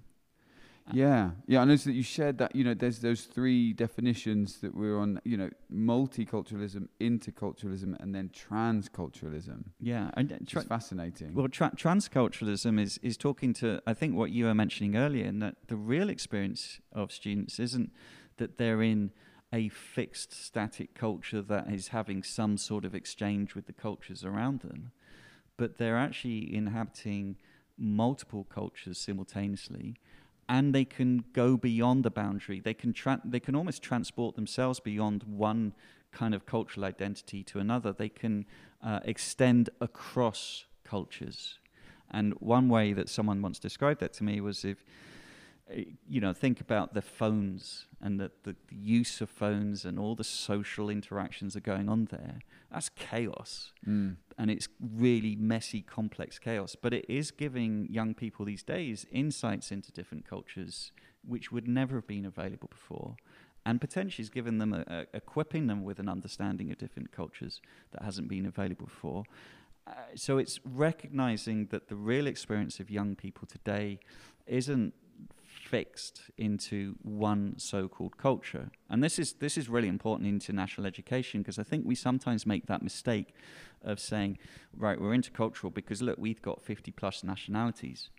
[0.93, 1.63] Yeah, yeah.
[1.63, 2.55] I noticed that you shared that.
[2.55, 5.19] You know, there's those three definitions that we're on.
[5.25, 9.65] You know, multiculturalism, interculturalism, and then transculturalism.
[9.81, 11.35] Yeah, and uh, tra- it's fascinating.
[11.35, 15.41] Well, tra- transculturalism is is talking to I think what you were mentioning earlier, and
[15.41, 17.91] that the real experience of students isn't
[18.37, 19.11] that they're in
[19.55, 24.61] a fixed, static culture that is having some sort of exchange with the cultures around
[24.61, 24.91] them,
[25.57, 27.37] but they're actually inhabiting
[27.77, 29.97] multiple cultures simultaneously
[30.49, 32.61] and they can go beyond the boundary.
[32.61, 35.73] They can tra- they can almost transport themselves beyond one
[36.13, 37.93] kind of cultural identity to another.
[37.93, 38.47] They can
[38.83, 41.59] uh, extend across cultures.
[42.11, 44.85] And one way that someone once described that to me was if
[46.07, 50.15] you know, think about the phones and the, the, the, use of phones and all
[50.15, 52.41] the social interactions that are going on there.
[52.71, 53.73] That's chaos.
[53.87, 54.17] Mm.
[54.37, 56.77] And it's really messy, complex chaos.
[56.81, 60.93] But it is giving young people these days insights into different cultures
[61.27, 63.17] which would never have been available before.
[63.65, 67.63] And potentially is giving them, a, a, equipping them with an understanding of different cultures
[67.93, 69.25] that hasn't been available before.
[69.87, 73.99] Uh, so it's recognizing that the real experience of young people today
[74.47, 74.93] isn't
[75.75, 78.71] fixed into one so-called culture.
[78.89, 82.47] And this is this is really important in international education because I think we sometimes
[82.47, 83.35] make that mistake
[83.83, 84.39] of saying,
[84.77, 88.11] right, we're intercultural because look, we've got 50 plus nationalities.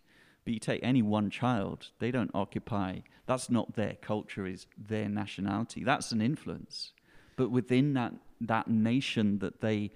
[0.44, 2.90] But you take any one child, they don't occupy,
[3.24, 5.82] that's not their culture, is their nationality.
[5.82, 6.92] That's an influence.
[7.36, 9.92] But within that, that nation that they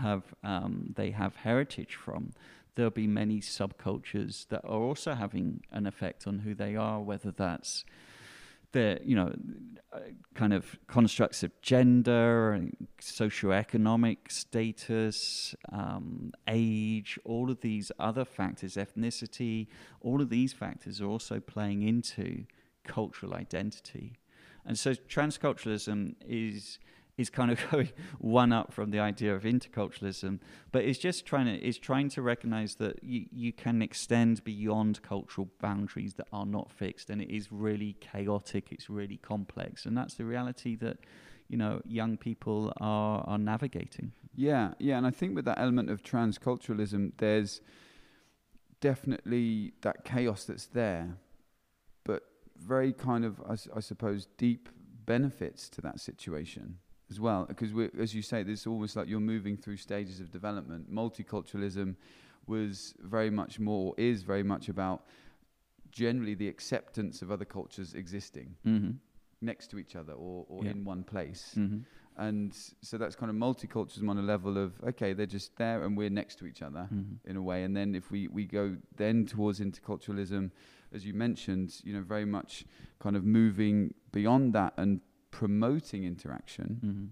[0.00, 2.32] have, um, they have heritage from,
[2.74, 7.30] there'll be many subcultures that are also having an effect on who they are, whether
[7.30, 7.84] that's
[8.72, 9.34] the you know
[9.92, 9.98] uh,
[10.34, 12.66] kind of constructs of gender,
[13.00, 19.68] socioeconomic status, um, age, all of these other factors, ethnicity,
[20.00, 22.44] all of these factors are also playing into
[22.84, 24.14] cultural identity.
[24.64, 26.78] And so transculturalism is
[27.18, 30.38] is kind of going one up from the idea of interculturalism,
[30.70, 35.02] but it's just trying to is trying to recognize that you, you can extend beyond
[35.02, 38.68] cultural boundaries that are not fixed, and it is really chaotic.
[38.70, 40.98] It's really complex, and that's the reality that
[41.48, 44.12] you know young people are are navigating.
[44.34, 47.60] Yeah, yeah, and I think with that element of transculturalism, there's
[48.80, 51.18] definitely that chaos that's there,
[52.04, 52.22] but
[52.56, 54.70] very kind of I, I suppose deep
[55.04, 56.78] benefits to that situation
[57.12, 57.70] as well, because
[58.04, 60.82] as you say, this almost like you're moving through stages of development.
[61.02, 61.94] Multiculturalism
[62.46, 64.98] was very much more, is very much about
[65.90, 68.92] generally the acceptance of other cultures existing mm-hmm.
[69.50, 70.70] next to each other or, or yeah.
[70.70, 71.44] in one place.
[71.56, 71.80] Mm-hmm.
[72.28, 72.50] and
[72.88, 76.10] so that's kind of multiculturalism on a level of okay they're just there and we're
[76.22, 77.16] next to each other Mhm.
[77.30, 78.64] in a way and then if we we go
[79.02, 80.44] then towards interculturalism
[80.96, 82.52] as you mentioned you know very much
[83.04, 83.76] kind of moving
[84.18, 85.00] beyond that and
[85.32, 87.08] promoting interaction Mhm.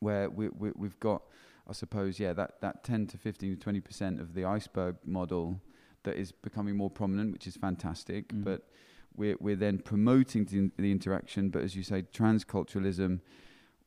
[0.00, 1.22] where we, we we've got
[1.68, 5.60] I suppose yeah that that 10 to 15 to 20 percent of the iceberg model
[6.02, 8.44] that is becoming more prominent which is fantastic Mhm.
[8.44, 8.68] but
[9.14, 13.20] we're we're then promoting the, the interaction but as you say transculturalism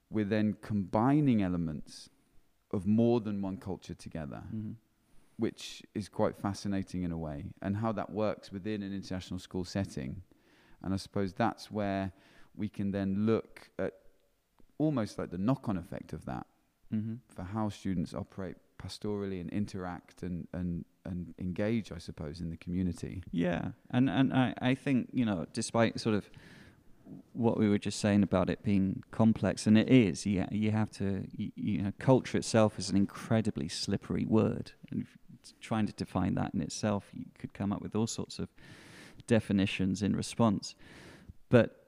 [0.09, 2.09] we're then combining elements
[2.71, 4.75] of more than one culture together Mhm.
[5.37, 9.63] which is quite fascinating in a way, and how that works within an international school
[9.63, 10.21] setting.
[10.83, 12.11] And I suppose that's where
[12.55, 13.93] we can then look at
[14.77, 16.45] almost like the knock on effect of that
[16.93, 17.19] Mhm.
[17.29, 22.57] for how students operate pastorally and interact and, and, and engage, I suppose, in the
[22.57, 23.23] community.
[23.31, 26.29] Yeah, and and I, I think you know, despite sort of
[27.33, 30.89] what we were just saying about it being complex, and it is, you you have
[30.91, 35.05] to, you, you know, culture itself is an incredibly slippery word, and
[35.59, 38.49] trying to define that in itself, you could come up with all sorts of
[39.27, 40.75] definitions in response.
[41.49, 41.80] But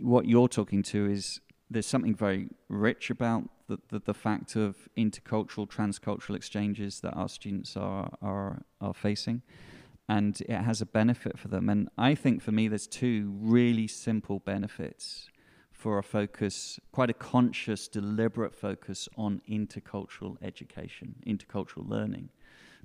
[0.00, 4.88] what you're talking to is there's something very rich about the, the, the fact of
[4.96, 9.42] intercultural, transcultural exchanges that our students are are are facing
[10.08, 11.68] and it has a benefit for them.
[11.68, 15.28] And I think for me, there's two really simple benefits
[15.72, 22.30] for a focus, quite a conscious, deliberate focus on intercultural education, intercultural learning,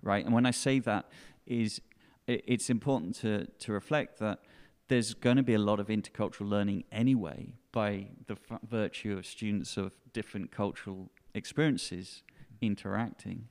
[0.02, 0.26] right?
[0.26, 1.10] And when I say that,
[1.46, 1.80] is
[2.28, 4.40] it, it's important to to reflect that
[4.92, 9.26] there's going to be a lot of intercultural learning anyway by the f- virtue of
[9.26, 12.24] students of different cultural experiences
[12.60, 13.48] interacting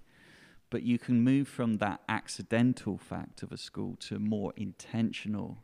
[0.68, 5.56] but you can move from that accidental fact of a school to more intentional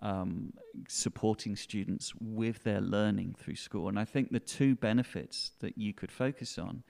[0.00, 0.52] um,
[0.86, 3.88] supporting students with their learning through school.
[3.88, 6.82] And I think the two benefits that you could focus on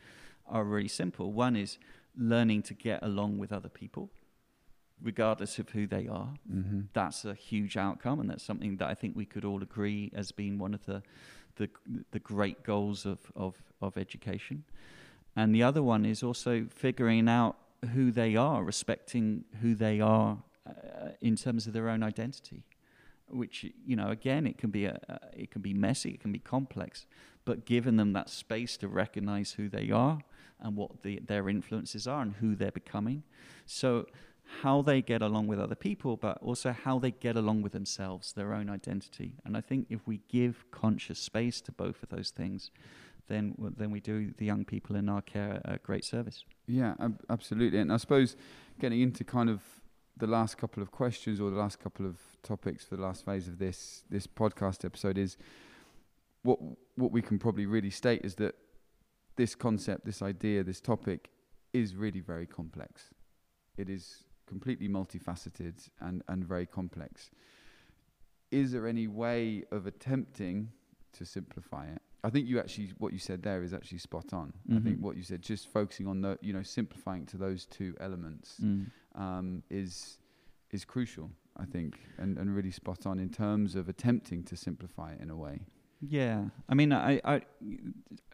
[0.46, 1.32] are really simple.
[1.32, 1.78] One is
[2.18, 4.10] learning to get along with other people,
[5.02, 6.34] regardless of who they are.
[6.52, 6.80] Mm-hmm.
[6.92, 10.32] That's a huge outcome, and that's something that I think we could all agree as
[10.32, 11.02] being one of the
[11.56, 11.70] the,
[12.10, 14.62] the great goals of, of, of education
[15.36, 17.56] and the other one is also figuring out
[17.92, 22.64] who they are, respecting who they are uh, in terms of their own identity.
[23.28, 26.32] Which you know, again, it can be a, uh, it can be messy, it can
[26.32, 27.06] be complex,
[27.44, 30.20] but giving them that space to recognize who they are
[30.60, 33.24] and what the, their influences are and who they're becoming.
[33.66, 34.06] So,
[34.62, 38.32] how they get along with other people, but also how they get along with themselves,
[38.32, 39.34] their own identity.
[39.44, 42.70] And I think if we give conscious space to both of those things,
[43.28, 46.44] then then we do the young people in our care a great service.
[46.66, 47.80] Yeah, ab- absolutely.
[47.80, 48.36] And I suppose
[48.78, 49.62] getting into kind of
[50.16, 53.48] the last couple of questions or the last couple of topics for the last phase
[53.48, 55.36] of this this podcast episode is
[56.42, 56.58] what
[56.94, 58.54] what we can probably really state is that
[59.36, 61.30] this concept, this idea, this topic
[61.72, 63.10] is really very complex.
[63.76, 67.30] It is completely multifaceted and, and very complex.
[68.50, 70.70] Is there any way of attempting
[71.12, 72.00] to simplify it?
[72.24, 74.52] I think you actually what you said there is actually spot on.
[74.74, 75.00] I think Mhm.
[75.00, 78.86] what you said, just focusing on the you know simplifying to those two elements Mm.
[79.14, 80.18] um, is
[80.72, 81.30] is crucial.
[81.58, 85.30] I think and, and really spot on in terms of attempting to simplify it in
[85.30, 85.60] a way.
[86.00, 87.40] Yeah, I mean, I I,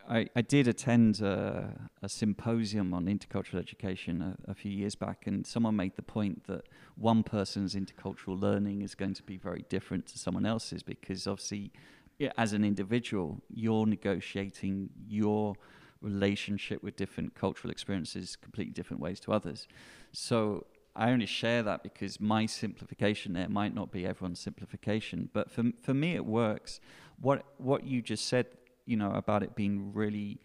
[0.08, 5.26] I, I did attend a, a symposium on intercultural education a, a few years back,
[5.26, 6.62] and someone made the point that
[6.96, 11.70] one person's intercultural learning is going to be very different to someone else's because obviously,
[12.36, 15.54] as an individual, you're negotiating your
[16.00, 19.68] relationship with different cultural experiences completely different ways to others.
[20.10, 25.50] So I only share that because my simplification there might not be everyone's simplification, but
[25.50, 26.80] for for me it works.
[27.20, 28.46] What what you just said,
[28.86, 30.40] you know, about it being really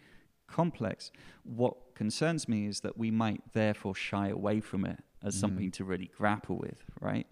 [0.48, 1.12] complex.
[1.44, 5.40] What concerns me is that we might therefore shy away from it as Mhm.
[5.40, 7.28] something to really grapple with, right?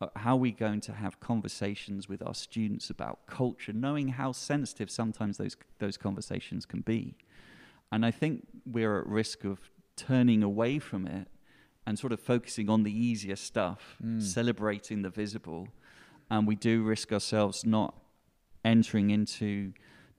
[0.00, 4.32] Uh, how are we going to have conversations with our students about culture, knowing how
[4.32, 7.16] sensitive sometimes those those conversations can be?
[7.92, 11.28] And I think we're at risk of turning away from it
[11.86, 14.20] and sort of focusing on the easier stuff, Mm.
[14.20, 15.68] celebrating the visible,
[16.28, 17.94] and we do risk ourselves not
[18.66, 19.72] entering into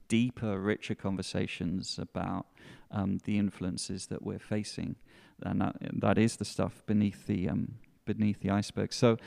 [0.08, 2.48] deeper, richer conversations about
[2.90, 4.96] um, the influences that we're facing,
[5.44, 7.76] and that, that is the stuff beneath the um,
[8.06, 8.94] beneath the iceberg.
[8.94, 9.18] So,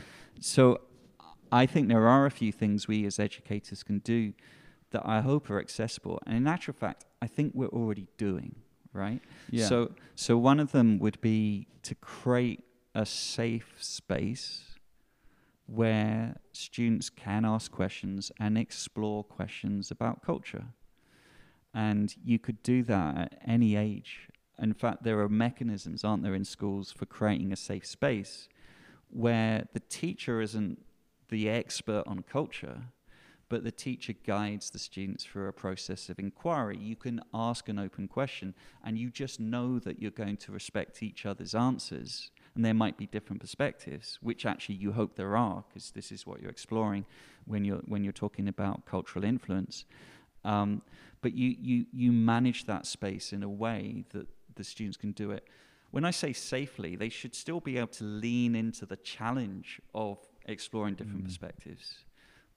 [0.41, 0.81] so
[1.53, 4.33] I think there are a few things we as educators can do
[4.93, 8.57] that I hope are accessible, and in actual fact, I think we're already doing
[8.93, 9.21] right.
[9.51, 9.67] Yeah.
[9.67, 12.65] So, so one of them would be to create
[12.95, 14.70] a safe space
[15.73, 20.65] where students can ask questions and explore questions about culture.
[21.73, 24.29] And you could do that at any age.
[24.59, 28.49] In fact, there are mechanisms, aren't there, in schools for creating a safe space
[29.11, 30.85] where the teacher isn't
[31.29, 32.83] the expert on culture,
[33.49, 36.79] but the teacher guides the students through a process of inquiry.
[36.79, 38.55] You can ask an open question,
[38.85, 42.31] and you just know that you're going to respect each other's answers.
[42.61, 46.27] And there might be different perspectives, which actually you hope there are, because this is
[46.27, 47.07] what you're exploring
[47.47, 49.87] when you're when you're talking about cultural influence.
[50.45, 50.83] Um,
[51.23, 55.31] but you, you you manage that space in a way that the students can do
[55.31, 55.49] it.
[55.91, 60.19] When I say safely, they should still be able to lean into the challenge of
[60.45, 61.29] exploring different mm.
[61.29, 62.05] perspectives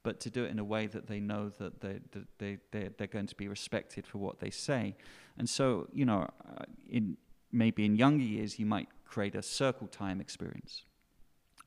[0.03, 2.89] but to do it in a way that they know that they, that they, they're,
[2.97, 4.97] they're going to be respected for what they say.
[5.37, 7.15] And so, you know, uh, in,
[7.53, 10.85] maybe in younger years, you might create a circle time experience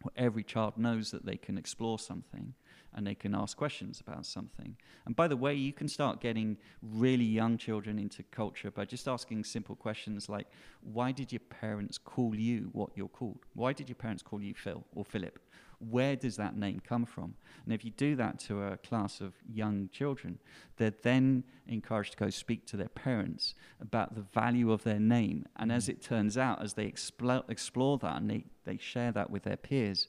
[0.02, 2.54] where every child knows that they can explore something
[2.92, 4.76] and they can ask questions about something.
[5.04, 9.06] And by the way, you can start getting really young children into culture by just
[9.06, 10.48] asking simple questions like,
[10.80, 13.38] why did your parents call you what you're called?
[13.54, 15.38] Why did your parents call you Phil or Philip?
[15.78, 17.34] Where does that name come from?
[17.64, 20.38] And if you do that to a class of young children,
[20.76, 25.46] they're then encouraged to go speak to their parents about the value of their name.
[25.56, 25.90] And as mm.
[25.90, 29.56] it turns out, as they explore, explore that and they, they share that with their
[29.56, 30.06] peers,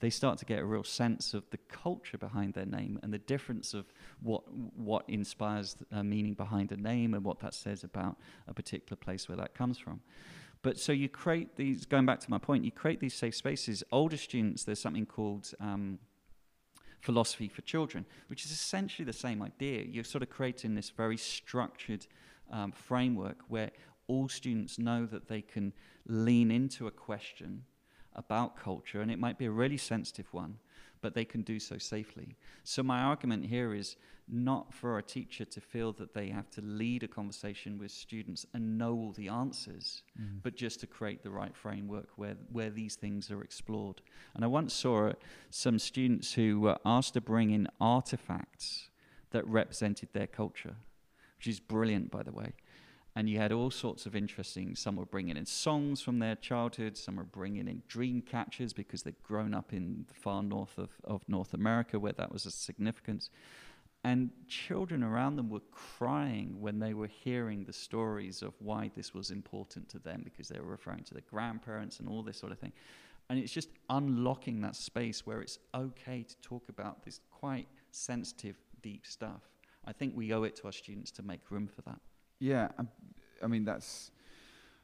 [0.00, 3.18] they start to get a real sense of the culture behind their name and the
[3.18, 3.86] difference of
[4.20, 8.52] what what inspires a uh, meaning behind a name and what that says about a
[8.52, 10.00] particular place where that comes from.
[10.62, 11.86] But so you create these.
[11.86, 13.84] Going back to my point, you create these safe spaces.
[13.92, 15.98] Older students, there's something called um,
[17.00, 19.84] philosophy for children, which is essentially the same idea.
[19.84, 22.06] You're sort of creating this very structured
[22.50, 23.70] um, framework where
[24.08, 25.72] all students know that they can
[26.06, 27.64] lean into a question
[28.14, 30.58] about culture, and it might be a really sensitive one,
[31.06, 32.34] but they can do so safely.
[32.64, 33.94] So, my argument here is
[34.26, 38.44] not for a teacher to feel that they have to lead a conversation with students
[38.52, 40.40] and know all the answers, mm.
[40.42, 44.02] but just to create the right framework where, where these things are explored.
[44.34, 45.12] And I once saw
[45.48, 48.88] some students who were asked to bring in artifacts
[49.30, 50.74] that represented their culture,
[51.38, 52.52] which is brilliant, by the way
[53.16, 54.76] and you had all sorts of interesting.
[54.76, 56.98] Some were bringing in songs from their childhood.
[56.98, 60.90] Some were bringing in dream catchers because they'd grown up in the far north of,
[61.02, 63.30] of North America, where that was a significance.
[64.04, 69.14] And children around them were crying when they were hearing the stories of why this
[69.14, 72.52] was important to them, because they were referring to their grandparents and all this sort
[72.52, 72.72] of thing.
[73.30, 78.56] And it's just unlocking that space where it's okay to talk about this quite sensitive,
[78.82, 79.40] deep stuff.
[79.86, 81.98] I think we owe it to our students to make room for that.
[82.38, 82.68] Yeah,
[83.42, 84.10] I mean that's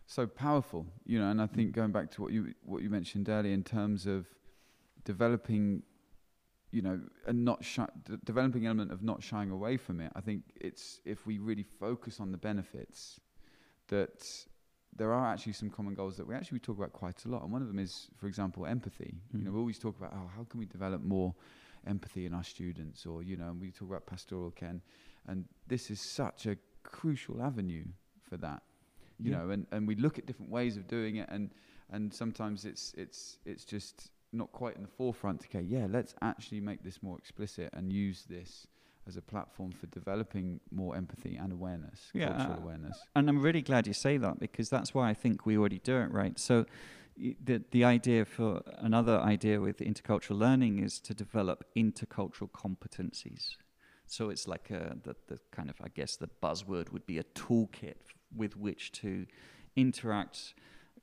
[0.07, 1.31] so powerful, you know.
[1.31, 4.27] And I think going back to what you what you mentioned earlier in terms of
[5.05, 5.83] developing,
[6.71, 10.13] you know, and not shy, d- developing element of not shying away from it.
[10.15, 13.21] I think it's if we really focus on the benefits,
[13.89, 14.27] that
[14.95, 17.43] there are actually some common goals that we actually talk about quite a lot.
[17.43, 19.15] And one of them is, for example, empathy.
[19.35, 19.39] Mm.
[19.39, 21.35] You know, we always talk about oh, how can we develop more
[21.87, 24.71] empathy in our students, or you know, and we talk about pastoral care.
[24.71, 24.81] And,
[25.27, 27.85] and this is such a crucial avenue
[28.29, 28.63] for that.
[29.19, 29.39] You yeah.
[29.39, 31.51] know, and, and we look at different ways of doing it, and
[31.91, 35.45] and sometimes it's it's it's just not quite in the forefront.
[35.45, 38.67] Okay, yeah, let's actually make this more explicit and use this
[39.07, 42.99] as a platform for developing more empathy and awareness, yeah, cultural uh, awareness.
[43.15, 45.97] And I'm really glad you say that because that's why I think we already do
[45.99, 46.39] it right.
[46.39, 46.67] So
[47.17, 53.57] the the idea for another idea with intercultural learning is to develop intercultural competencies.
[54.13, 57.25] So it's like a, the, the kind of, I guess the buzzword would be a
[57.25, 57.95] toolkit
[58.37, 59.25] with which to
[59.75, 60.53] interact,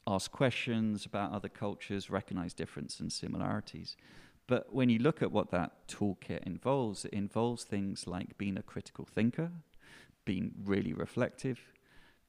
[0.05, 3.97] ask questions about other cultures, recognize difference and similarities.
[4.45, 8.61] But when you look at what that toolkit involves, it involves things like being a
[8.61, 9.49] critical thinker,
[10.23, 11.59] being really reflective,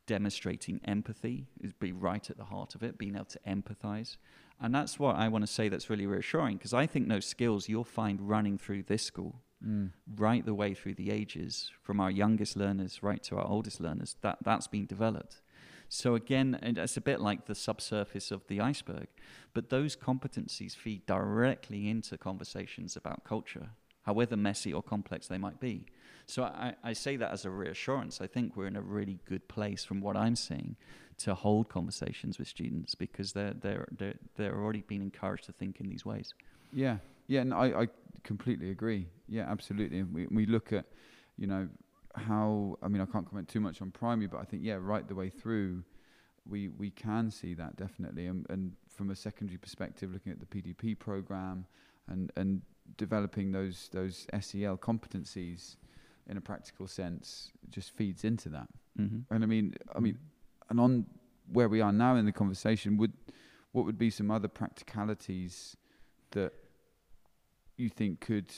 [0.07, 4.16] demonstrating empathy is be right at the heart of it, being able to empathize.
[4.59, 7.68] And that's what I want to say that's really reassuring because I think those skills
[7.68, 9.90] you'll find running through this school mm.
[10.16, 14.16] right the way through the ages, from our youngest learners right to our oldest learners,
[14.22, 15.42] that, that's been developed.
[15.88, 19.08] So again, it's a bit like the subsurface of the iceberg,
[19.52, 23.70] but those competencies feed directly into conversations about culture,
[24.02, 25.86] however messy or complex they might be.
[26.26, 28.20] So I, I say that as a reassurance.
[28.20, 30.76] I think we're in a really good place from what I'm seeing
[31.18, 35.80] to hold conversations with students because they're they're they're, they're already being encouraged to think
[35.80, 36.34] in these ways.
[36.72, 36.98] Yeah,
[37.31, 37.89] yeah, and I, I
[38.24, 39.07] completely agree.
[39.28, 40.03] Yeah, absolutely.
[40.03, 40.87] We we look at,
[41.39, 41.68] you know,
[42.16, 45.07] how I mean I can't comment too much on primary, but I think yeah, right
[45.07, 45.85] the way through,
[46.49, 50.47] we we can see that definitely, and, and from a secondary perspective, looking at the
[50.47, 51.66] PDP program
[52.09, 52.62] and and
[52.97, 55.76] developing those those SEL competencies
[56.28, 58.68] in a practical sense just feeds into that.
[58.99, 59.33] Mm-hmm.
[59.33, 60.18] And I mean, I mean,
[60.68, 61.07] and on
[61.53, 63.12] where we are now in the conversation, would
[63.70, 65.76] what would be some other practicalities
[66.33, 66.53] that
[67.81, 68.53] you think could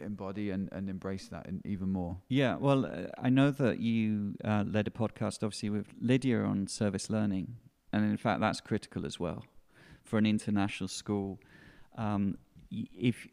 [0.00, 2.18] embody and, and embrace that even more?
[2.28, 6.66] Yeah, well, uh, I know that you uh, led a podcast, obviously, with Lydia on
[6.66, 7.56] service learning,
[7.92, 9.44] and in fact, that's critical as well
[10.04, 11.40] for an international school.
[11.96, 12.36] Um,
[12.70, 13.26] if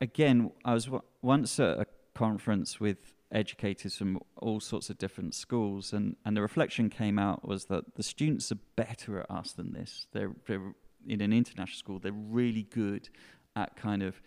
[0.00, 5.34] again, I was w- once at a conference with educators from all sorts of different
[5.34, 9.52] schools, and, and the reflection came out was that the students are better at us
[9.52, 10.06] than this.
[10.12, 10.74] They're, they're
[11.06, 11.98] in an international school.
[11.98, 13.08] They're really good
[13.56, 14.20] at kind of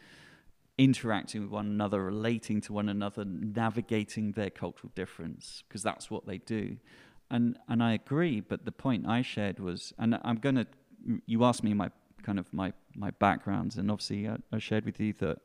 [0.78, 6.26] interacting with one another, relating to one another, navigating their cultural difference, because that's what
[6.26, 6.78] they do.
[7.32, 10.68] And and I agree, but the point I shared was, and I'm to,
[11.26, 11.90] you asked me my
[12.24, 15.40] kind of my my backgrounds, and obviously I, I shared with you that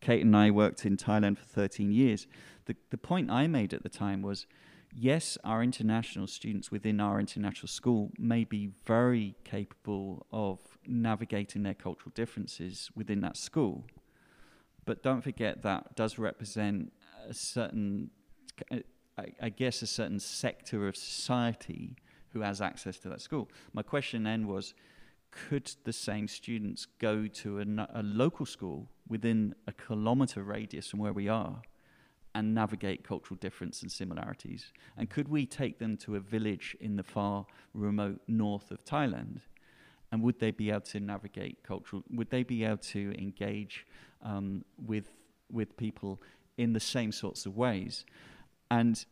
[0.00, 2.26] Kate and I worked in Thailand for 13 years.
[2.66, 4.46] The the point I made at the time was,
[4.94, 11.74] yes, our international students within our international school may be very capable of navigating their
[11.74, 13.84] cultural differences within that school
[14.88, 16.94] but don't forget that does represent
[17.28, 18.08] a certain,
[18.70, 18.82] I,
[19.38, 21.94] I guess, a certain sector of society
[22.30, 23.50] who has access to that school.
[23.74, 24.72] My question then was,
[25.30, 31.00] could the same students go to a, a local school within a kilometre radius from
[31.00, 31.60] where we are
[32.38, 34.72] and navigate cultural difference and similarities?
[34.96, 39.40] And could we take them to a village in the far remote north of Thailand?
[40.10, 42.02] And would they be able to navigate cultural?
[42.10, 43.86] Would they be able to engage
[44.22, 45.08] um, with
[45.50, 46.20] with people
[46.56, 48.04] in the same sorts of ways.
[48.70, 49.04] And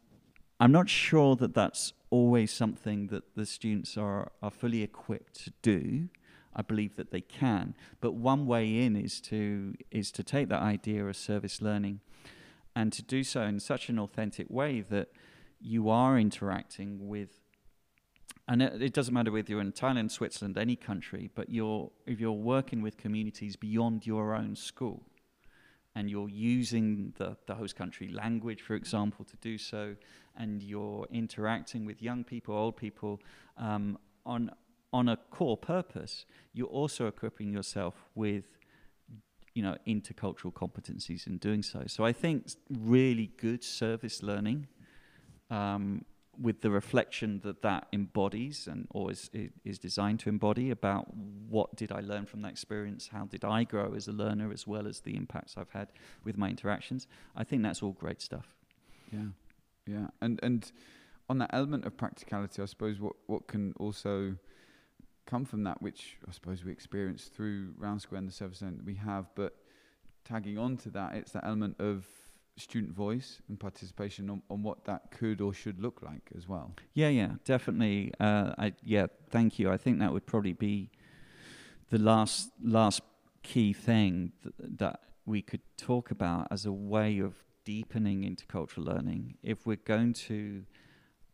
[0.60, 5.52] I'm not sure that that's always something that the students are, are fully equipped to
[5.62, 6.08] do.
[6.54, 10.62] I believe that they can, but one way in is to is to take that
[10.62, 12.00] idea of service learning,
[12.76, 15.08] and to do so in such an authentic way that
[15.60, 17.40] you are interacting with.
[18.46, 22.20] And it, it doesn't matter whether you're in Thailand, Switzerland, any country, but you're if
[22.20, 25.02] you're working with communities beyond your own school,
[25.96, 29.96] and you're using the, the host country language, for example, to do so,
[30.36, 33.18] and you're interacting with young people, old people
[33.56, 33.96] um,
[34.26, 34.50] on,
[34.92, 38.44] on a core purpose, you're also equipping yourself with
[39.56, 41.84] you know intercultural competencies in doing so.
[41.86, 44.68] So I think really good service learning
[45.50, 46.04] um,
[46.38, 49.30] with the reflection that that embodies and or is,
[49.64, 51.06] is designed to embody about
[51.48, 54.66] what did I learn from that experience, how did I grow as a learner, as
[54.66, 55.88] well as the impacts I've had
[56.22, 57.06] with my interactions.
[57.34, 58.54] I think that's all great stuff.
[59.10, 59.30] Yeah,
[59.86, 60.70] yeah, and and
[61.30, 64.36] on that element of practicality, I suppose what what can also
[65.26, 68.76] come from that, which I suppose we experience through Round Square and the service Center
[68.76, 69.56] that we have, but
[70.24, 72.06] tagging on to that, it's that element of
[72.56, 76.72] student voice and participation on, on what that could or should look like as well.
[76.94, 78.12] Yeah, yeah, definitely.
[78.18, 79.70] Uh, I, yeah, thank you.
[79.70, 80.90] I think that would probably be
[81.90, 83.02] the last last
[83.42, 89.36] key thing th- that we could talk about as a way of deepening intercultural learning.
[89.42, 90.64] If we're going to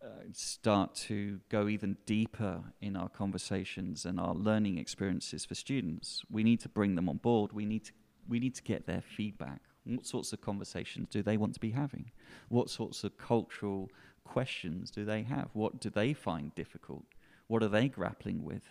[0.05, 6.25] Uh, start to go even deeper in our conversations and our learning experiences for students,
[6.29, 7.53] we need to bring them on board.
[7.53, 7.93] We need to
[8.29, 11.71] we need to get their feedback what sorts of conversations do they want to be
[11.71, 12.11] having?
[12.49, 13.91] What sorts of cultural
[14.25, 15.49] questions do they have?
[15.53, 17.05] What do they find difficult?
[17.49, 18.63] What are they grappling with?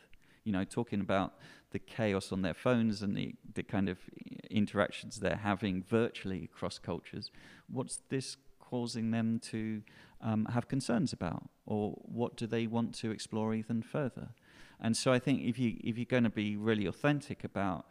[0.43, 1.33] You know, talking about
[1.71, 3.99] the chaos on their phones and the, the kind of
[4.49, 7.29] interactions they're having virtually across cultures.
[7.69, 9.81] What's this causing them to
[10.21, 11.49] um, have concerns about?
[11.65, 14.29] Or what do they want to explore even further?
[14.79, 17.85] And so I think if you if you're going to be really authentic about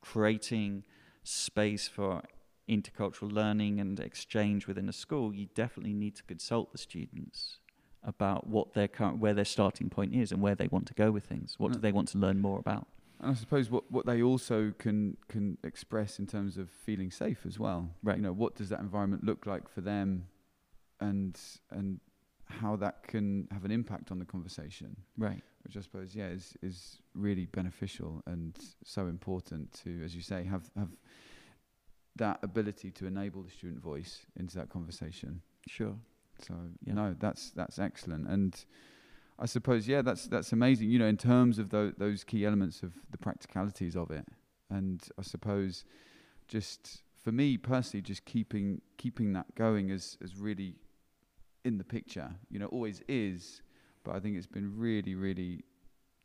[0.00, 0.84] creating
[1.22, 2.22] space for
[2.68, 7.58] intercultural learning and exchange within a school, you definitely need to consult the students
[8.04, 11.10] about what their current, where their starting point is and where they want to go
[11.10, 11.54] with things.
[11.58, 11.82] What do mm.
[11.82, 12.88] they want to learn more about?
[13.20, 17.46] And I suppose what, what they also can can express in terms of feeling safe
[17.46, 17.90] as well.
[18.02, 18.16] Right.
[18.16, 20.26] You know, what does that environment look like for them,
[21.02, 21.38] and
[21.70, 22.00] and
[22.46, 24.96] how that can have an impact on the conversation.
[25.16, 25.42] Right.
[25.64, 30.44] Which I suppose yeah is is really beneficial and so important to, as you say,
[30.44, 30.90] have have
[32.16, 35.40] that ability to enable the student voice into that conversation.
[35.66, 35.94] Sure.
[36.40, 36.94] So yeah.
[36.94, 38.64] no, that's that's excellent, and
[39.38, 40.90] I suppose yeah, that's that's amazing.
[40.90, 44.26] You know, in terms of those those key elements of the practicalities of it,
[44.68, 45.84] and I suppose
[46.48, 50.74] just for me personally, just keeping keeping that going is is really
[51.64, 52.30] in the picture.
[52.50, 53.62] You know, always is,
[54.04, 55.64] but I think it's been really, really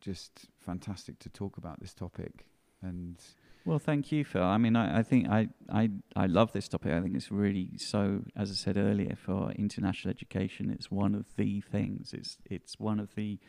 [0.02, 2.46] just fantastic to talk about this topic
[2.82, 3.18] and
[3.66, 4.44] Well, thank you, Phil.
[4.44, 6.94] I mean, I, I think I, I, I love this topic.
[6.94, 11.26] I think it's really so, as I said earlier, for international education, it's one of
[11.36, 12.14] the things.
[12.14, 13.40] It's it's one of the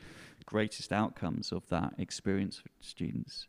[0.46, 3.46] greatest outcomes of that experience for students.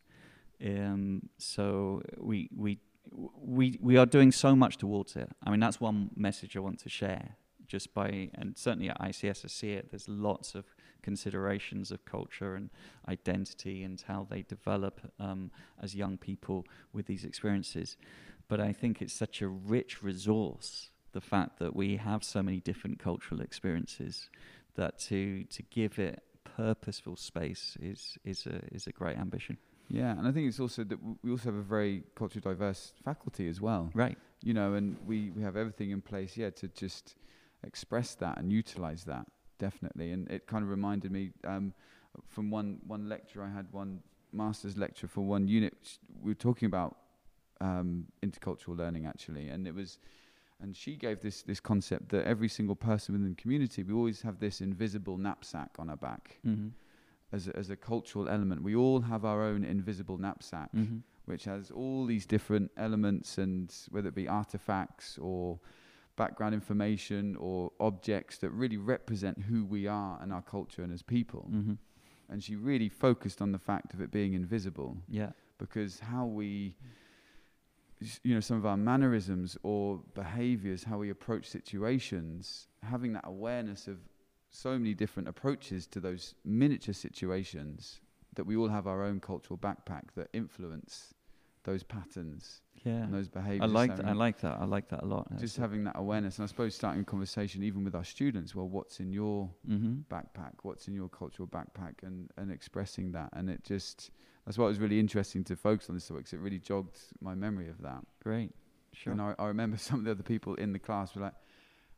[0.63, 2.79] Um, so we we
[3.41, 5.29] we we are doing so much towards it.
[5.43, 7.37] I mean, that's one message I want to share.
[7.69, 9.91] Just by and certainly at ICS, I see it.
[9.91, 10.65] There's lots of
[11.01, 12.69] considerations of culture and
[13.07, 15.51] identity and how they develop um,
[15.81, 17.95] as young people with these experiences.
[18.49, 22.59] But I think it's such a rich resource, the fact that we have so many
[22.59, 24.29] different cultural experiences,
[24.75, 29.57] that to to give it purposeful space is is a is a great ambition.
[29.89, 33.47] Yeah, and I think it's also that we also have a very culturally diverse faculty
[33.47, 33.89] as well.
[33.93, 34.17] Right.
[34.43, 37.15] You know, and we, we have everything in place, yeah, to just
[37.63, 39.25] express that and utilize that
[39.59, 40.11] definitely.
[40.11, 41.73] And it kind of reminded me um,
[42.27, 44.01] from one one lecture I had, one
[44.31, 45.97] master's lecture for one unit.
[46.21, 46.97] We were talking about
[47.61, 49.99] um, intercultural learning actually, and it was,
[50.61, 54.21] and she gave this this concept that every single person within the community, we always
[54.21, 56.39] have this invisible knapsack on our back.
[56.45, 56.69] Mm-hmm.
[57.31, 60.97] As a, as a cultural element, we all have our own invisible knapsack, Mm-hmm.
[61.25, 65.59] which has all these different elements, and whether it be artifacts or
[66.23, 71.01] background information or objects that really represent who we are and our culture and as
[71.01, 71.43] people.
[71.49, 71.75] Mm-hmm.
[72.29, 75.31] And she really focused on the fact of it being invisible Yeah.
[75.57, 76.75] because how we,
[78.23, 83.87] you know, some of our mannerisms or behaviors, how we approach situations, having that awareness
[83.87, 83.97] of
[84.51, 88.01] so many different approaches to those miniature situations
[88.35, 91.13] that we all have our own cultural backpack that influence
[91.63, 93.03] those patterns Yeah.
[93.03, 93.61] and those behaviors.
[93.61, 94.05] I like that.
[94.05, 94.57] I like that.
[94.61, 95.27] I like that a lot.
[95.37, 98.67] just having that awareness and i suppose starting a conversation even with our students well
[98.69, 100.01] what's in your Mm-hmm.
[100.13, 104.11] backpack what's in your cultural backpack and and expressing that and it just
[104.45, 106.25] that's what was really interesting to focus on this topic.
[106.25, 108.51] Cause it really jogged my memory of that Great.
[108.93, 109.11] Sure.
[109.13, 111.35] and I, I remember some of the other people in the class were like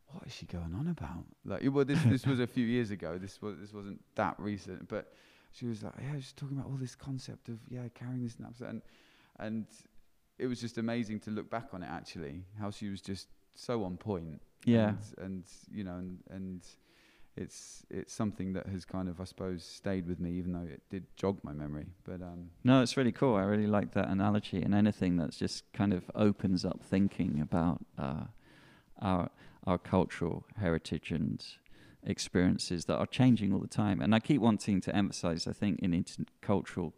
[0.07, 3.17] what is she going on about like well this this was a few years ago
[3.17, 5.13] this was this wasn't that recent but
[5.53, 8.69] she was like yeah she's talking about all this concept of yeah carrying this knapsack
[8.69, 8.81] and
[9.39, 9.65] and
[10.37, 13.83] it was just amazing to look back on it actually how she was just so
[13.83, 14.89] on point yeah.
[14.89, 16.61] and, and you know and, and
[17.37, 20.81] it's it's something that has kind of I suppose stayed with me even though it
[20.89, 23.35] did jog my memory but um No, it's really cool.
[23.35, 27.85] I really like that analogy, and anything that's just kind of opens up thinking about
[27.97, 28.25] uh,
[29.01, 29.29] our
[29.65, 31.43] our cultural heritage and
[32.03, 34.01] experiences that are changing all the time.
[34.01, 36.93] And I keep wanting to emphasize, I think, in intercultural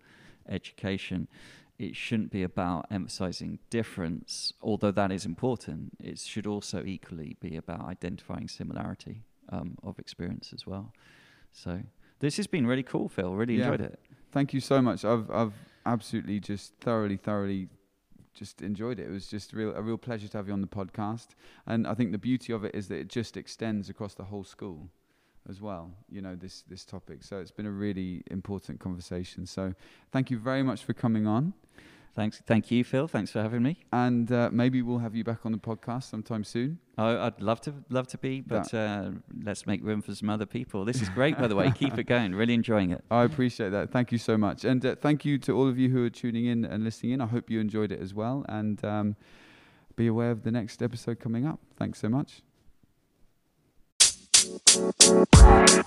[0.48, 1.28] education,
[1.88, 5.92] it shouldn't be about emphasizing difference, although that is important.
[6.00, 10.94] It should also equally be about identifying similarity um, of experience as well.
[11.52, 11.82] So
[12.20, 13.34] this has been really cool, Phil.
[13.36, 13.66] Really Yeah.
[13.72, 14.00] enjoyed it.
[14.32, 15.54] thank you so much I've I've
[15.86, 17.70] absolutely just thoroughly thoroughly
[18.34, 20.74] just enjoyed it it was just real a real pleasure to have you on the
[20.80, 21.28] podcast
[21.68, 24.44] and I think the beauty of it is that it just extends across the whole
[24.44, 24.90] school
[25.50, 29.74] as well you know this this topic so it's been a really important conversation so
[30.12, 31.54] thank you very much for coming on
[32.16, 33.08] Thanks, thank you, Phil.
[33.08, 33.80] Thanks for having me.
[33.92, 37.60] and uh, maybe we'll have you back on the podcast sometime soon I, I'd love
[37.62, 39.12] to, love to be, but uh,
[39.44, 40.86] let's make room for some other people.
[40.86, 41.72] This is great, by the way.
[41.76, 42.36] Keep it going.
[42.36, 43.04] Really enjoying it.
[43.10, 43.92] I appreciate that.
[43.92, 44.64] Thank you so much.
[44.64, 47.22] And uh, thank you to all of you who are tuning in and listening in.
[47.22, 48.46] I hope you enjoyed it as well.
[48.48, 49.16] And um,
[49.96, 51.60] be aware of the next episode coming up.
[51.78, 52.44] Thanks so much.
[54.56, 55.84] Thank you.